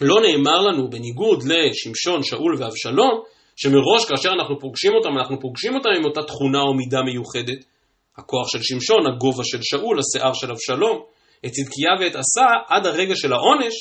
[0.00, 3.22] לא נאמר לנו, בניגוד לשמשון, שאול ואבשלום,
[3.56, 7.64] שמראש כאשר אנחנו פוגשים אותם, אנחנו פוגשים אותם עם אותה תכונה או מידה מיוחדת.
[8.18, 11.02] הכוח של שמשון, הגובה של שאול, השיער של אבשלום.
[11.46, 13.74] את צדקיה ואת עשה, עד הרגע של העונש,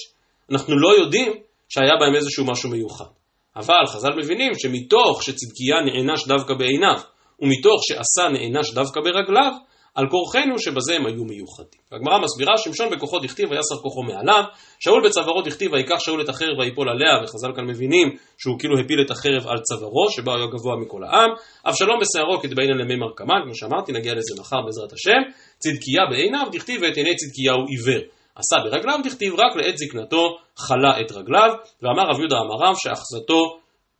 [0.51, 1.33] אנחנו לא יודעים
[1.69, 3.18] שהיה בהם איזשהו משהו מיוחד.
[3.55, 6.99] אבל חז"ל מבינים שמתוך שצדקיה נענש דווקא בעיניו,
[7.41, 9.51] ומתוך שעשה נענש דווקא ברגליו,
[9.95, 11.81] על כורחנו שבזה הם היו מיוחדים.
[11.91, 14.43] הגמרא מסבירה, שמשון בכוחו דכתיב ויסר כוחו מעליו,
[14.79, 18.07] שאול בצווארו דכתיב ויקח שאול את החרב ויפול עליה, וחז"ל כאן מבינים
[18.37, 21.29] שהוא כאילו הפיל את החרב על צווארו, שבה היה גבוה מכל העם,
[21.65, 25.21] אבשלום בשערו כדבעין למי מרקמן, כמו שאמרתי, נגיע לזה מחר בעזרת השם,
[25.57, 28.01] צדקיה בעיניו דכתיב ואת עיני צדקיהו עיוור.
[28.39, 31.49] עשה ברגליו דכתיב רק לעת זקנתו חלה את רגליו,
[31.81, 33.59] ואמר רב יהודה אמריו שאחזתו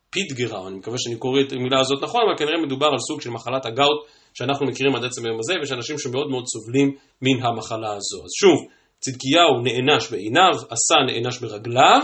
[0.10, 3.30] פידגרה, אני מקווה שאני קורא את המילה הזאת נכון, אבל כנראה מדובר על סוג של
[3.30, 3.99] מחלת הגאוט
[4.34, 8.23] שאנחנו מכירים עד עצם היום הזה, ויש אנשים שמאוד מאוד סובלים מן המחלה הזו.
[8.25, 8.58] אז שוב,
[8.99, 12.02] צדקיהו נענש בעיניו, עשה נענש ברגליו,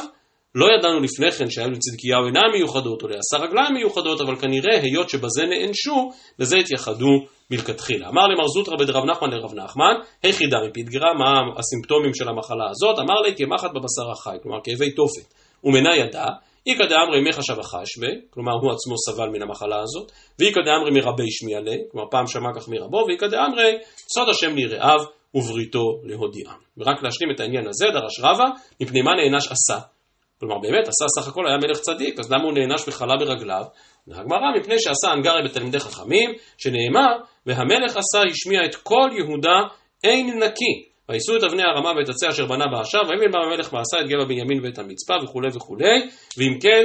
[0.56, 5.10] לא ידענו לפני כן שהיו לצדקיהו עיניים מיוחדות או לעשה רגליים מיוחדות, אבל כנראה היות
[5.10, 7.12] שבזה נענשו, לזה התייחדו
[7.52, 8.08] מלכתחילה.
[8.10, 13.00] אמר למר זוטרא בדרב נחמן לרב נחמן, היחידה מפתגרה, מה הסימפטומים של המחלה הזאת?
[13.00, 16.26] אמר לי כמחט בבשר החי, כלומר כאבי תופת, ומנה ידה,
[16.68, 21.32] איכא דאמרי מי חשב החשבה, כלומר הוא עצמו סבל מן המחלה הזאת, ואיכא דאמרי מרבי
[21.32, 23.78] שמיעלה, כלומר פעם שמע כך מרבו, ואיכא דאמרי
[24.14, 25.00] סוד השם ליראיו
[25.34, 26.58] ובריתו להודיעם.
[26.78, 28.46] ורק להשלים את העניין הזה, דרש רבא,
[28.82, 29.95] מפני מה נענש עשה.
[30.40, 33.64] כלומר באמת, עשה סך הכל היה מלך צדיק, אז למה הוא נענש וחלה ברגליו?
[34.12, 39.60] הגמרא, מפני שעשה אנגרי בתלמידי חכמים, שנאמר, והמלך עשה השמיע את כל יהודה
[40.04, 40.96] אין נקי.
[41.10, 44.26] ויישאו את אבני הרמה ואת עצי אשר בנה באשר, ויבין בם המלך מעשה את גבע
[44.26, 46.84] בנימין ואת המצפה וכולי וכולי, ואם כן,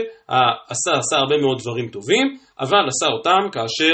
[0.68, 3.92] עשה, עשה הרבה מאוד דברים טובים, אבל עשה אותם כאשר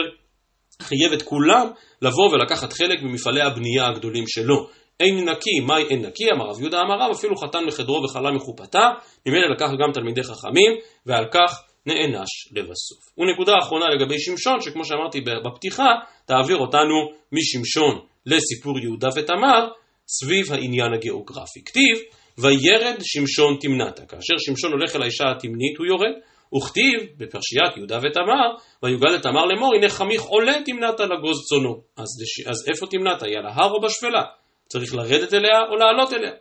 [0.82, 1.66] חייב את כולם
[2.02, 4.68] לבוא ולקחת חלק במפעלי הבנייה הגדולים שלו.
[5.00, 6.24] אין נקי, מהי אין נקי?
[6.30, 8.90] אמר רב יהודה אמר רב, אפילו חתן מחדרו וחלה מחופתה,
[9.26, 10.72] ממילא לקח גם תלמידי חכמים,
[11.06, 13.18] ועל כך נענש לבסוף.
[13.18, 15.88] ונקודה אחרונה לגבי שמשון, שכמו שאמרתי בפתיחה,
[16.26, 16.94] תעביר אותנו
[17.32, 19.68] משמשון לסיפור יהודה ותמר,
[20.08, 21.64] סביב העניין הגיאוגרפי.
[21.64, 21.98] כתיב,
[22.38, 24.06] וירד שמשון תמנתה.
[24.06, 26.14] כאשר שמשון הולך אל האישה התמנית הוא יורד.
[26.56, 28.48] וכתיב בפרשיית יהודה ותמר,
[28.82, 31.80] ויוגד את תמר לאמור, הנה חמיך עולה תמנתה לגוז צונו.
[31.96, 32.08] אז,
[32.46, 33.26] אז איפה תמנתה?
[33.26, 34.22] היא על ההר או בשפלה?
[34.68, 36.32] צריך לרדת אליה או לעלות אליה?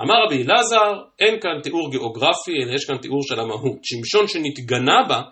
[0.00, 3.78] אמר רבי אלעזר, אין כאן תיאור גיאוגרפי, אלא יש כאן תיאור של המהות.
[3.82, 5.22] שמשון שנתגנה בה,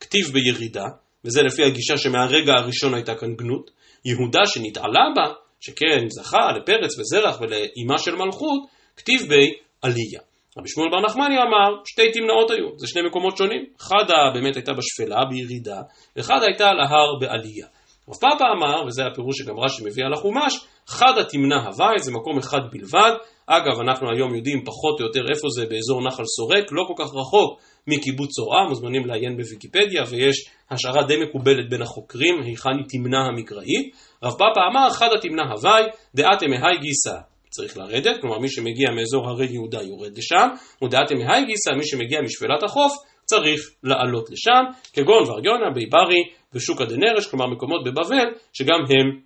[0.00, 0.84] כתיב בירידה,
[1.24, 3.70] וזה לפי הגישה שמהרגע הראשון הייתה כאן גנות.
[4.04, 8.62] יהודה שנתעלה בה, שכן זכה לפרץ וזרח ולאימה של מלכות,
[8.96, 9.52] כתיב בי
[9.82, 10.20] עלייה.
[10.58, 13.64] רבי שמואל בר נחמני אמר, שתי תמנעות היו, זה שני מקומות שונים.
[13.78, 15.80] חדה באמת הייתה בשפלה, בירידה,
[16.16, 17.66] וחדה הייתה על ההר בעלייה.
[18.08, 22.38] רב פאפה אמר, וזה הפירוש שגם רש"י מביא על החומש, חדה תמנע הוואי, זה מקום
[22.38, 23.12] אחד בלבד.
[23.46, 27.10] אגב, אנחנו היום יודעים פחות או יותר איפה זה באזור נחל סורק, לא כל כך
[27.14, 33.18] רחוק מקיבוץ צורעה, מוזמנים לעיין בוויקיפדיה, ויש השערה די מקובלת בין החוקרים, היכן היא תמנע
[33.18, 33.94] המקראית.
[34.22, 35.82] רב פאפה אמר, חדה תמנע הוואי,
[36.14, 37.16] דעתם מהי גיסא.
[37.50, 40.48] צריך לרדת, כלומר מי שמגיע מאזור הרי יהודה יורד לשם,
[40.84, 42.92] ודעתם מהי גיסא, מי שמגיע משפלת החוף,
[43.24, 44.62] צריך לעלות לשם,
[44.92, 46.22] כגון וריונה, ביברי
[46.54, 49.20] ושוקה דנרש, כלומר מקומות בבבל, שגם הם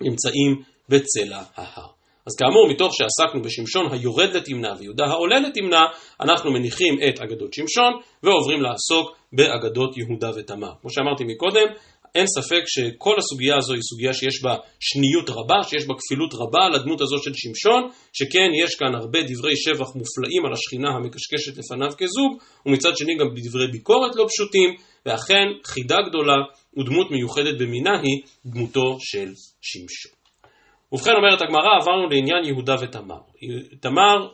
[0.00, 1.86] נמצאים בצלע ההר.
[2.26, 5.82] אז כאמור, מתוך שעסקנו בשמשון היורד לתמנע ויהודה העולה לתמנע,
[6.20, 10.72] אנחנו מניחים את אגדות שמשון ועוברים לעסוק באגדות יהודה ותמר.
[10.80, 11.66] כמו שאמרתי מקודם,
[12.14, 16.64] אין ספק שכל הסוגיה הזו היא סוגיה שיש בה שניות רבה, שיש בה כפילות רבה
[16.66, 21.58] על הדמות הזו של שמשון, שכן יש כאן הרבה דברי שבח מופלאים על השכינה המקשקשת
[21.58, 24.70] לפניו כזוג, ומצד שני גם דברי ביקורת לא פשוטים,
[25.06, 26.36] ואכן חידה גדולה
[26.78, 30.12] ודמות מיוחדת במינה היא דמותו של שמשון.
[30.92, 33.20] ובכן אומרת הגמרא, עברנו לעניין יהודה ותמר.
[33.80, 34.28] תמר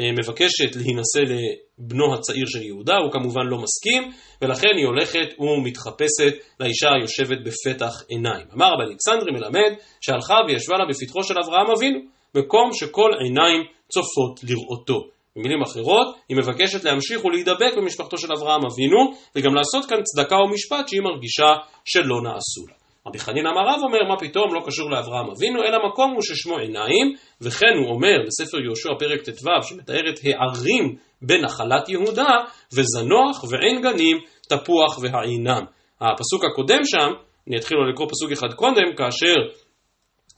[0.00, 6.34] אה, מבקשת להינשא לבנו הצעיר של יהודה, הוא כמובן לא מסכים, ולכן היא הולכת ומתחפשת
[6.60, 8.46] לאישה היושבת בפתח עיניים.
[8.54, 11.98] אמר רבי אלכסנדרי מלמד שהלכה וישבה לה בפתחו של אברהם אבינו,
[12.34, 15.17] מקום שכל עיניים צופות לראותו.
[15.38, 20.88] במילים אחרות, היא מבקשת להמשיך ולהידבק במשפחתו של אברהם אבינו, וגם לעשות כאן צדקה ומשפט
[20.88, 21.50] שהיא מרגישה
[21.84, 22.74] שלא נעשו לה.
[23.06, 26.58] רבי חנין אמר רב אומר, מה פתאום, לא קשור לאברהם אבינו, אלא מקום הוא ששמו
[26.58, 32.30] עיניים, וכן הוא אומר בספר יהושע פרק ט"ו, שמתאר את הערים בנחלת יהודה,
[32.72, 34.16] וזנוח ועין גנים,
[34.48, 35.64] תפוח והעינם.
[36.00, 37.10] הפסוק הקודם שם,
[37.48, 39.34] אני אתחיל לקרוא פסוק אחד קודם, כאשר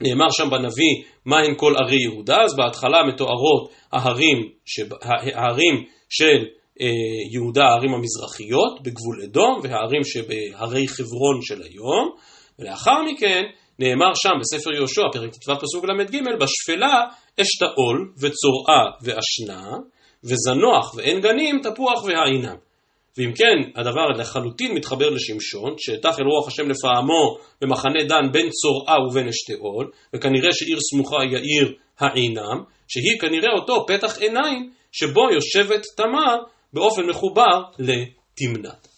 [0.00, 4.86] נאמר שם בנביא מהן כל ערי יהודה, אז בהתחלה מתוארות ההרים, שב,
[5.34, 6.46] ההרים של
[6.80, 6.86] אה,
[7.32, 12.10] יהודה, הערים המזרחיות בגבול אדום, והערים שבהרי חברון של היום,
[12.58, 13.42] ולאחר מכן
[13.78, 17.04] נאמר שם בספר יהושע, פרק ט"ו פסוק ל"ג, בשפלה
[17.40, 19.76] אשתאול וצורעה ואשנה,
[20.24, 22.69] וזנוח ועין גנים, תפוח והעינם.
[23.18, 29.28] ואם כן, הדבר לחלוטין מתחבר לשמשון, שתחל רוח השם לפעמו במחנה דן בין צורעה ובין
[29.28, 36.36] אשתאול, וכנראה שעיר סמוכה היא העיר העינם, שהיא כנראה אותו פתח עיניים, שבו יושבת תמר
[36.72, 38.88] באופן מחובר לתמנת.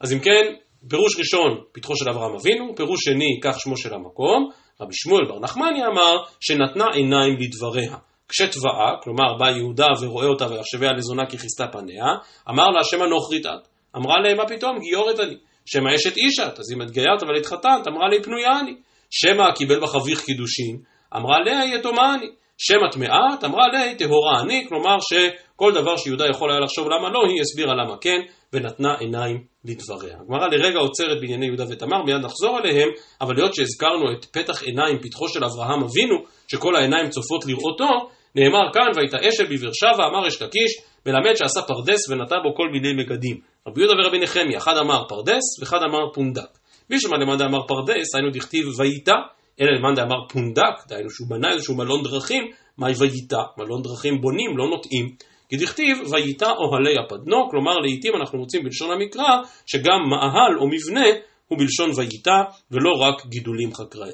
[0.00, 0.54] אז אם כן,
[0.88, 5.40] פירוש ראשון, פתחו של אברהם אבינו, פירוש שני, כך שמו של המקום, רבי שמואל בר
[5.40, 7.96] נחמני אמר, שנתנה עיניים לדבריה.
[8.34, 12.04] כשתבעה, כלומר בא יהודה ורואה אותה ויחשביה לזונה כי כיסתה פניה,
[12.50, 13.68] אמר לה השם הנוכרית את.
[13.96, 15.36] אמרה להם מה פתאום גיורת אני.
[15.66, 18.74] שמא אשת איש את, אז אם התגיירת אבל התחתנת, אמרה לי פנויה אני.
[19.10, 20.78] שמא קיבל בחביך קידושין,
[21.16, 22.26] אמרה לה יתומה אני.
[22.58, 27.20] שמא טמאת, אמרה לה טהורה אני, כלומר שכל דבר שיהודה יכול היה לחשוב למה לא,
[27.28, 28.20] היא הסבירה למה כן,
[28.52, 30.16] ונתנה עיניים לדבריה.
[30.20, 32.88] הגמרא לרגע עוצרת בענייני יהודה ותמר, מיד נחזור עליהם,
[33.20, 36.16] אבל היות שהזכרנו את פתח עיניים, פתחו של אברהם אבינו,
[36.48, 40.72] שכל העיניים צופות לראותו, נאמר כאן, אשל בבאר שבע, אמר ריש לקיש,
[41.06, 43.40] מלמד שעשה פרדס ונטע בו כל מיני מגדים.
[43.68, 46.58] רבי יהודה ורבי נחמיה, אחד אמר פרדס ואחד אמר פונדק.
[46.98, 49.14] בשלמא למאן דאמר פרדס, היינו דכתיב ויטע,
[49.60, 52.42] אלא למאן דאמר פונדק, דהיינו שהוא בנה איזשהו מלון דרכים,
[52.78, 53.42] מאי ויטע?
[53.58, 55.06] מלון דרכים בונים, לא נוטעים.
[55.48, 61.06] כי דכתיב ויטע אוהלי אפדנו, כלומר לעיתים אנחנו רוצים בלשון המקרא שגם מאהל או מבנה
[61.48, 63.70] הוא בלשון וייתה ולא רק גידולים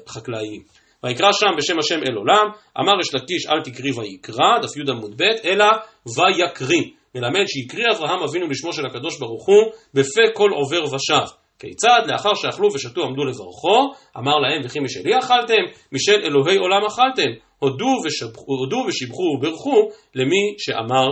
[0.07, 0.61] חקלאיים.
[1.03, 2.45] ויקרא שם בשם השם אל עולם,
[2.79, 5.65] אמר יש לקיש אל תקרי ויקרא, דף י עמוד ב', אלא
[6.17, 6.83] ויקריא,
[7.15, 11.25] מלמד שהקריא אברהם אבינו לשמו של הקדוש ברוך הוא בפה כל עובר ושב.
[11.59, 12.01] כיצד?
[12.07, 18.01] לאחר שאכלו ושתו עמדו לברכו, אמר להם וכי משלי אכלתם, משל אלוהי עולם אכלתם, הודו,
[18.05, 18.77] ושבחו, הודו
[19.37, 21.07] וברכו למי שאמר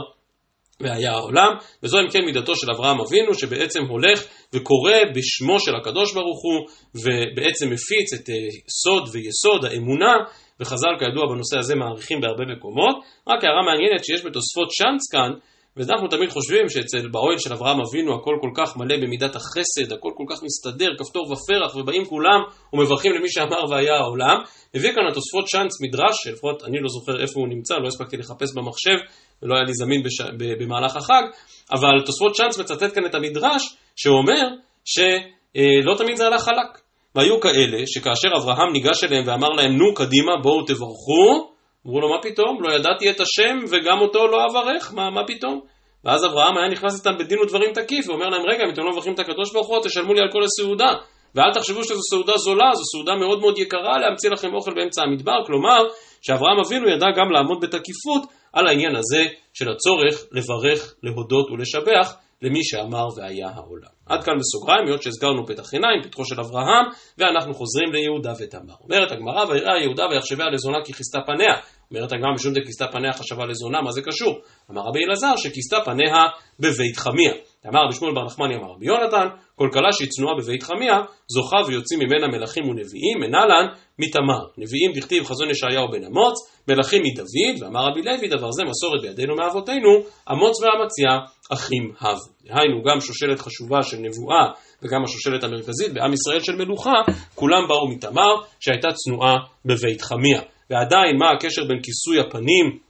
[0.82, 1.52] והיה העולם,
[1.84, 6.68] וזו אם כן מידתו של אברהם אבינו, שבעצם הולך וקורא בשמו של הקדוש ברוך הוא,
[6.96, 8.36] ובעצם מפיץ את אה,
[8.84, 10.14] סוד ויסוד האמונה,
[10.60, 12.96] וחז"ל כידוע בנושא הזה מעריכים בהרבה מקומות.
[13.30, 15.32] רק הערה מעניינת שיש בתוספות שאנץ כאן,
[15.78, 20.12] ואנחנו תמיד חושבים שאצל באוהל של אברהם אבינו הכל כל כך מלא במידת החסד, הכל
[20.18, 22.42] כל כך מסתדר, כפתור ופרח, ובאים כולם
[22.74, 24.38] ומברכים למי שאמר והיה העולם.
[24.76, 28.56] הביא כאן התוספות שאנץ מדרש, שלפחות אני לא זוכר איפה הוא נמצא, לא הספקתי לחפש
[28.56, 28.98] במחשב,
[29.44, 30.22] ולא היה לי זמין בש...
[30.60, 31.24] במהלך החג,
[31.72, 34.48] אבל תוספות צ'אנס מצטט כאן את המדרש, שאומר
[34.86, 36.82] שלא תמיד זה הלך חלק.
[37.16, 41.52] והיו כאלה שכאשר אברהם ניגש אליהם ואמר להם, נו קדימה, בואו תברכו,
[41.88, 42.64] אמרו לו, מה פתאום?
[42.64, 45.62] לא ידעתי את השם וגם אותו לא אברך, מה, מה פתאום?
[46.06, 49.14] ואז אברהם היה נכנס איתם בדין ודברים תקיף, ואומר להם, רגע, אם אתם לא מברכים
[49.14, 50.94] את הקדוש ברוך הוא, תשלמו לי על כל הסעודה.
[51.36, 55.46] ואל תחשבו שזו סעודה זולה, זו סעודה מאוד מאוד יקרה להמציא לכם אוכל באמצע המדבר,
[55.46, 55.84] כלומר,
[56.22, 62.64] שאברהם אבינו ידע גם לעמוד בתקיפות על העניין הזה של הצורך לברך, להודות ולשבח למי
[62.64, 63.90] שאמר והיה העולם.
[64.06, 66.86] עד כאן בסוגריים, היות שהזכרנו פתח עיניים, פתחו של אברהם,
[67.18, 68.74] ואנחנו חוזרים ליהודה ותמר.
[68.84, 71.54] אומרת הגמרא, ויראה יהודה ויחשביה לזונה כי כיסתה פניה.
[71.92, 74.40] אומרת הגמרא, משום דכיסתה פניה חשבה לזונה, מה זה קשור?
[74.72, 76.28] אמר רבי אלעזר שכיסתה פניה
[76.60, 77.34] בבית חמיה.
[77.70, 81.58] אמר רבי שמואל בר נחמני אמר רבי יונתן, כל כלה שהיא צנועה בבית חמיה, זוכה
[81.68, 83.66] ויוצאים ממנה מלכים ונביאים, מנהלן
[84.00, 84.42] מתמר.
[84.58, 86.36] נביאים דכתיב חזון ישעיהו בן אמוץ,
[86.68, 89.90] מלכים מדוד, ואמר רבי לוי, דבר זה מסורת בידינו מאבותינו,
[90.32, 91.12] אמוץ ואמציה
[91.54, 92.18] אחים הב.
[92.46, 94.46] דהיינו, גם שושלת חשובה של נבואה,
[94.84, 97.02] וגם השושלת המרכזית בעם ישראל של מלוכה,
[97.36, 100.42] כולם באו מתמר, שהייתה צנועה בבית חמיה.
[100.70, 102.89] ועדיין, מה הקשר בין כיסוי הפנים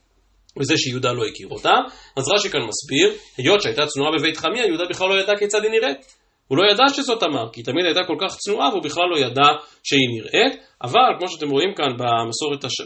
[0.60, 1.74] וזה שיהודה לא הכיר אותה,
[2.18, 5.72] אז רש"י כאן מסביר, היות שהייתה צנועה בבית חמיה, יהודה בכלל לא ידע כיצד היא
[5.72, 6.20] נראית.
[6.50, 9.48] הוא לא ידע שזאת תמר, כי תמיד הייתה כל כך צנועה והוא בכלל לא ידע
[9.84, 12.82] שהיא נראית, אבל כמו שאתם רואים כאן במסורת, הש...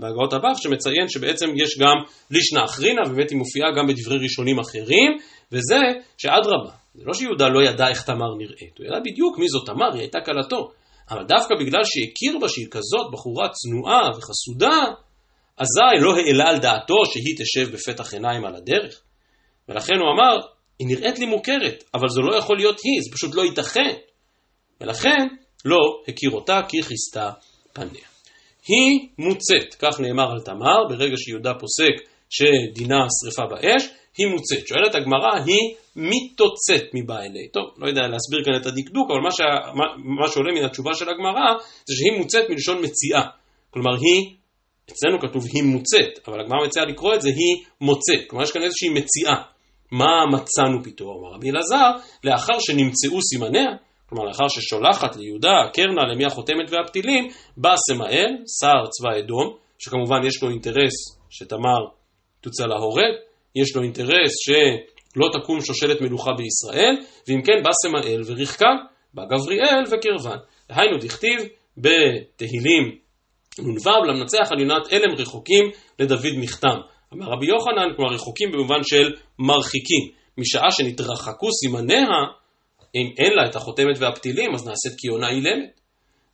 [0.00, 1.96] בהגאות הבך, שמציין שבעצם יש גם
[2.30, 5.10] לישנה אחרינה, ובאמת היא מופיעה גם בדברי ראשונים אחרים,
[5.52, 5.80] וזה
[6.18, 9.92] שאדרבה, זה לא שיהודה לא ידע איך תמר נראית, הוא ידע בדיוק מי זאת תמר,
[9.92, 10.70] היא הייתה כלתו.
[11.10, 14.84] אבל דווקא בגלל שהכיר בה שהיא כזאת בחורה צנועה וחסודה,
[15.60, 19.00] אזי לא העלה על דעתו שהיא תשב בפתח עיניים על הדרך.
[19.68, 20.46] ולכן הוא אמר,
[20.78, 23.94] היא נראית לי מוכרת, אבל זו לא יכול להיות היא, זה פשוט לא ייתכן.
[24.80, 25.26] ולכן
[25.64, 27.30] לא הכיר אותה כי כיסתה
[27.72, 28.06] פניה.
[28.68, 34.66] היא מוצאת, כך נאמר על תמר, ברגע שיהודה פוסק שדינה שרפה באש, היא מוצאת.
[34.66, 37.48] שואלת הגמרא, היא מתוצאת מבעילי.
[37.52, 39.44] טוב, לא יודע להסביר כאן את הדקדוק, אבל מה, שה,
[39.74, 39.84] מה,
[40.20, 41.46] מה שעולה מן התשובה של הגמרא,
[41.88, 43.22] זה שהיא מוצאת מלשון מציאה.
[43.70, 44.34] כלומר, היא,
[44.92, 48.20] אצלנו כתוב היא מוצאת, אבל הגמרא מציעה לקרוא את זה, היא מוצאת.
[48.26, 49.34] כלומר, יש כאן איזושהי מציאה.
[49.92, 51.18] מה מצאנו פתאום?
[51.18, 51.90] אמר רבי אלעזר,
[52.24, 53.70] לאחר שנמצאו סימניה,
[54.08, 60.42] כלומר לאחר ששולחת ליהודה, קרנה, למי החותמת והפתילים, בא סמאל, שר צבא אדום, שכמובן יש
[60.42, 60.94] לו אינטרס
[61.30, 61.80] שתמר
[62.40, 63.14] תוצא להורג,
[63.54, 66.96] יש לו אינטרס שלא תקום שושלת מלוכה בישראל,
[67.28, 68.70] ואם כן בא סמאל ורחקה,
[69.14, 70.36] בא גבריאל וקרבן.
[70.68, 71.40] דהיינו דכתיב
[71.76, 72.98] בתהילים
[73.62, 76.76] נ"ו למנצח על יונת אלם רחוקים לדוד מכתם.
[77.14, 80.10] אמר רבי יוחנן, כלומר רחוקים במובן של מרחיקים.
[80.38, 82.06] משעה שנתרחקו סימניה,
[82.94, 85.80] אם אין לה את החותמת והפתילים, אז נעשית כיונה אילמת.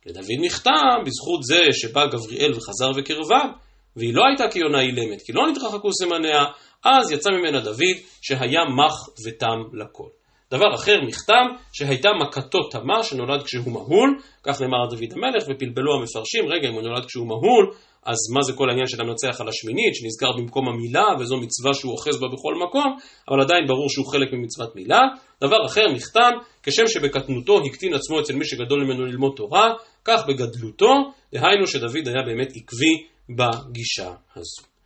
[0.05, 3.51] לדוד מכתם, בזכות זה שבא גבריאל וחזר וקרבם,
[3.95, 6.43] והיא לא הייתה כיונה אילמת, כי לא נתרחקו סימניה,
[6.85, 10.16] אז יצא ממנה דוד שהיה מח ותם לכל.
[10.51, 16.47] דבר אחר, מכתם, שהייתה מכתו תמה שנולד כשהוא מהול, כך נאמר דוד המלך, ופלפלו המפרשים,
[16.47, 17.73] רגע, אם הוא נולד כשהוא מהול,
[18.05, 21.91] אז מה זה כל העניין של המנצח על השמינית, שנזכר במקום המילה, וזו מצווה שהוא
[21.91, 22.97] אוחז בה בכל מקום,
[23.29, 24.99] אבל עדיין ברור שהוא חלק ממצוות מילה.
[25.41, 26.31] דבר אחר, מכתם,
[26.63, 29.73] כשם שבקטנותו הקטין עצמו אצל מי שגדול ממנו ללמוד תורה,
[30.05, 30.93] כך בגדלותו,
[31.33, 34.76] דהיינו שדוד היה באמת עקבי בגישה הזו.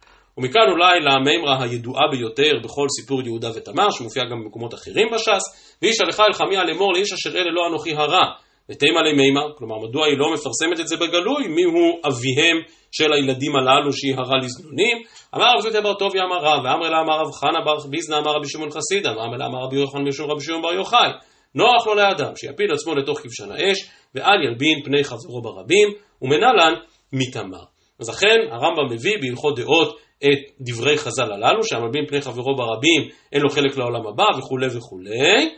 [0.41, 6.01] ומכאן אולי למימרה הידועה ביותר בכל סיפור יהודה ותמר, שמופיע גם במקומות אחרים בש"ס, ואיש
[6.01, 8.25] הלכה אל חמיה לאמור לאיש אשר אלה לא אנוכי הרע,
[8.69, 12.57] ותימה למימר, כלומר מדוע היא לא מפרסמת את זה בגלוי, מיהו אביהם
[12.91, 14.97] של הילדים הללו שהיא הרע לזנונים,
[15.35, 18.31] אמר רב זוטה בר טוביה אמר רב, ואמר לה אמר רב חנה בר ביזנה אמר
[18.31, 21.09] רבי שמעון חסידה, ואמר לה אמר רבי יוחנן בשום רבי שמעון בר יוחאי,
[21.55, 25.87] נוח לו לאדם שיפיל עצמו לתוך כבשן האש, ואל ילבין פני חברו ברבים,
[26.21, 26.73] ומנלן
[27.13, 27.63] מתמר.
[27.99, 33.41] אז אכן הרמב"ם מביא בהלכות דעות את דברי חז"ל הללו, שהמלבין פני חברו ברבים אין
[33.41, 35.49] לו חלק לעולם הבא וכולי וכולי.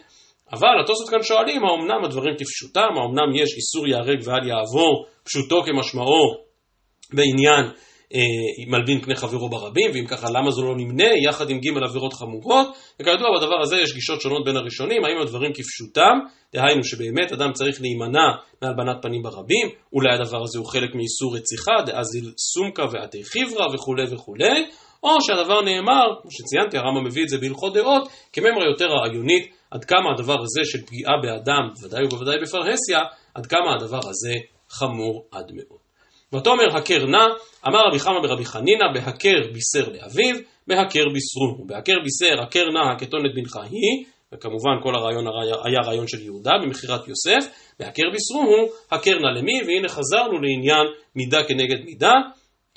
[0.54, 6.44] אבל התוספות כאן שואלים, האומנם הדברים כפשוטם, האומנם יש איסור ייהרג ואל יעבור, פשוטו כמשמעו
[7.14, 7.72] בעניין
[8.68, 12.68] מלבין פני חברו ברבים, ואם ככה למה זה לא נמנה יחד עם ג' עבירות חמורות,
[13.00, 16.20] וכידוע בדבר הזה יש גישות שונות בין הראשונים, האם הדברים כפשוטם,
[16.54, 18.28] דהיינו שבאמת אדם צריך להימנע
[18.62, 24.04] מהלבנת פנים ברבים, אולי הדבר הזה הוא חלק מאיסור רציחה, דאזיל סומקה ועתי חברה וכולי
[24.12, 24.66] וכולי,
[25.04, 29.86] או שהדבר נאמר, כמו שציינתי, הרמב"ם מביא את זה בהלכות דעות, כממרה יותר רעיונית, עד
[29.86, 33.00] כמה הדבר הזה של פגיעה באדם, ודאי ובוודאי בפרהסיה,
[33.36, 34.34] עד כמה הדבר הזה
[34.70, 35.83] חמור עד מאוד.
[36.34, 37.26] ותאמר הכר נא,
[37.68, 40.36] אמר רבי חמא ברבי חנינא, בהכר בישר לאביו,
[40.68, 41.66] בהכר בישרו.
[41.68, 45.26] בהכר בישר, הכר נא הכתונת בנך היא, וכמובן כל הרעיון
[45.66, 51.44] היה רעיון של יהודה במכירת יוסף, בהכר בישרו, הכר נא למי, והנה חזרנו לעניין מידה
[51.44, 52.14] כנגד מידה,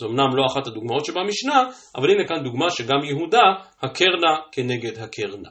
[0.00, 1.62] זו אמנם לא אחת הדוגמאות שבמשנה,
[1.96, 3.42] אבל הנה כאן דוגמה שגם יהודה,
[3.82, 5.50] הכר נא כנגד הכר נא.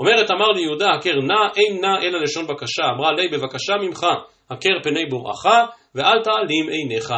[0.00, 4.06] אומרת אמר לי יהודה, הכר נא, אין נא אלא לשון בקשה, אמרה לי בבקשה ממך,
[4.50, 5.46] הכר פני בוראך,
[5.94, 7.12] ואל תעלים עיניך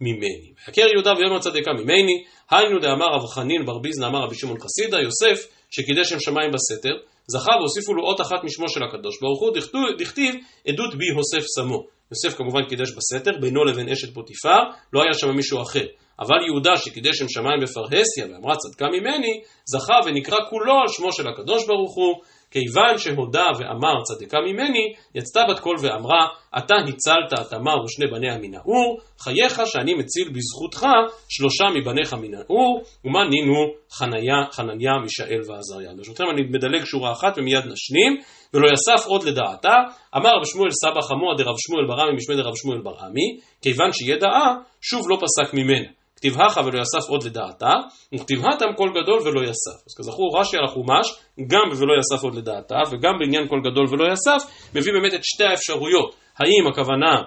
[0.00, 0.52] ממני.
[0.66, 4.98] והכר יהודה ויאמר הצדקה ממני, היינו דאמר רב חנין בר ביזנא אמר רבי שמעון חסידה,
[5.00, 6.94] יוסף שקידש שם שמיים בסתר,
[7.26, 9.50] זכה והוסיפו לו אות אחת משמו של הקדוש ברוך הוא,
[9.98, 10.34] דכתיב
[10.68, 11.84] עדות בי הוסף שמו.
[12.12, 15.86] יוסף כמובן קידש בסתר, בינו לבין אשת פוטיפר, לא היה שם מישהו אחר.
[16.20, 21.28] אבל יהודה שקידש שם שמיים בפרהסיה ואמרה צדקה ממני, זכה ונקרא כולו על שמו של
[21.28, 22.14] הקדוש ברוך הוא,
[22.50, 26.26] כיוון שהודה ואמר צדקה ממני, יצתה בת קול ואמרה,
[26.58, 30.86] אתה הצלת תמר ושני בניה מן האור, חייך שאני מציל בזכותך
[31.28, 35.94] שלושה מבניך מן האור, ומה נינו חניה, חנניה, מישאל ועזריה.
[35.96, 38.20] ברשותכם אני מדלג שורה אחת ומיד נשנים,
[38.54, 39.74] ולא יסף עוד לדעתה,
[40.16, 45.10] אמר רב שמואל סבא חמוע דרב שמואל ברמי משמי דרב שמואל ברמי, כיוון שידעה, שוב
[45.10, 45.97] לא פסק ממנה.
[46.18, 47.72] כתיב הכה ולא יסף עוד לדעתה,
[48.14, 49.78] וכתיב התם קול גדול ולא יסף.
[49.86, 51.14] אז כזכור רש"י על החומש,
[51.46, 55.44] גם ולא יסף עוד לדעתה, וגם בעניין קול גדול ולא יסף, מביא באמת את שתי
[55.44, 56.14] האפשרויות.
[56.38, 57.22] האם הכוונה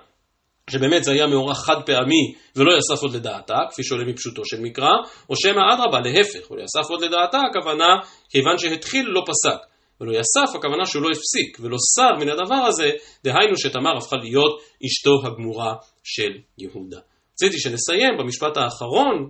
[0.70, 4.96] שבאמת זה היה מאורע חד פעמי ולא יסף עוד לדעתה, כפי שעולה מפשוטו של מקרא,
[5.30, 7.98] או שמא אדרבה, להפך, ולא יסף עוד לדעתה, הכוונה
[8.30, 9.60] כיוון שהתחיל לא פסק.
[10.02, 12.90] ולא יסף, הכוונה שהוא לא הפסיק, ולא סר מן הדבר הזה,
[13.24, 15.74] דהיינו שתמר הפכה להיות אשתו הגמורה
[16.04, 17.00] של יהודה.
[17.44, 19.30] רציתי שנסיים במשפט האחרון,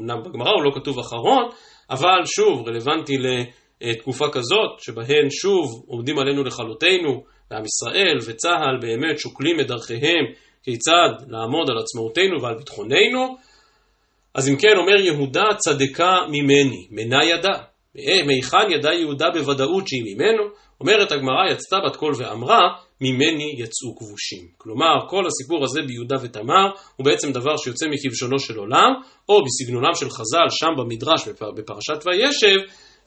[0.00, 1.48] אמנם בגמרא הוא לא כתוב אחרון,
[1.90, 3.16] אבל שוב רלוונטי
[3.80, 10.24] לתקופה כזאת, שבהן שוב עומדים עלינו לכלותנו, ועם ישראל וצה"ל באמת שוקלים את דרכיהם
[10.62, 13.36] כיצד לעמוד על עצמאותנו ועל ביטחוננו,
[14.34, 17.58] אז אם כן אומר יהודה צדקה ממני, מנה ידה.
[18.26, 20.42] מהיכן ידע יהודה בוודאות שהיא ממנו?
[20.80, 22.60] אומרת הגמרא יצתה בת קול ואמרה
[23.00, 24.48] ממני יצאו כבושים.
[24.58, 28.90] כלומר, כל הסיפור הזה ביהודה ותמר הוא בעצם דבר שיוצא מכבשונו של עולם,
[29.28, 32.56] או בסגנונם של חז"ל שם במדרש בפרשת וישב,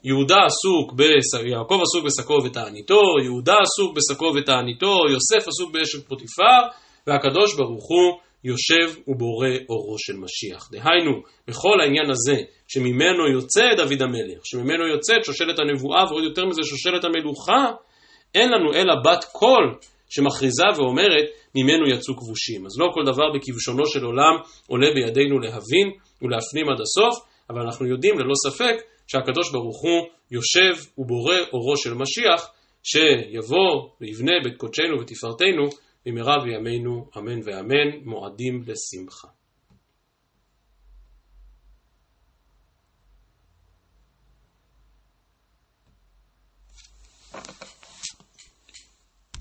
[0.04, 1.34] יהודה עסוק, בס...
[1.46, 6.62] יעקב עסוק בשקו ותעניתו, יהודה עסוק בשקו ותעניתו, יוסף עסוק באשת פוטיפר,
[7.08, 10.70] והקדוש ברוך הוא יושב ובורא אורו של משיח.
[10.72, 11.12] דהיינו,
[11.48, 17.04] בכל העניין הזה, שממנו יוצא דוד המלך, שממנו יוצאת שושלת הנבואה, ועוד יותר מזה שושלת
[17.04, 17.72] המלוכה,
[18.36, 19.78] אין לנו אלא בת קול
[20.10, 21.26] שמכריזה ואומרת,
[21.56, 22.66] ממנו יצאו כבושים.
[22.66, 24.36] אז לא כל דבר בכבשונו של עולם
[24.68, 25.88] עולה בידינו להבין
[26.22, 28.76] ולהפנים עד הסוף, אבל אנחנו יודעים ללא ספק
[29.08, 32.50] שהקדוש ברוך הוא יושב ובורא אורו של משיח,
[32.84, 35.70] שיבוא ויבנה בית קודשנו ותפארתנו
[36.06, 39.28] במהרה בימינו אמן ואמן, מועדים לשמחה.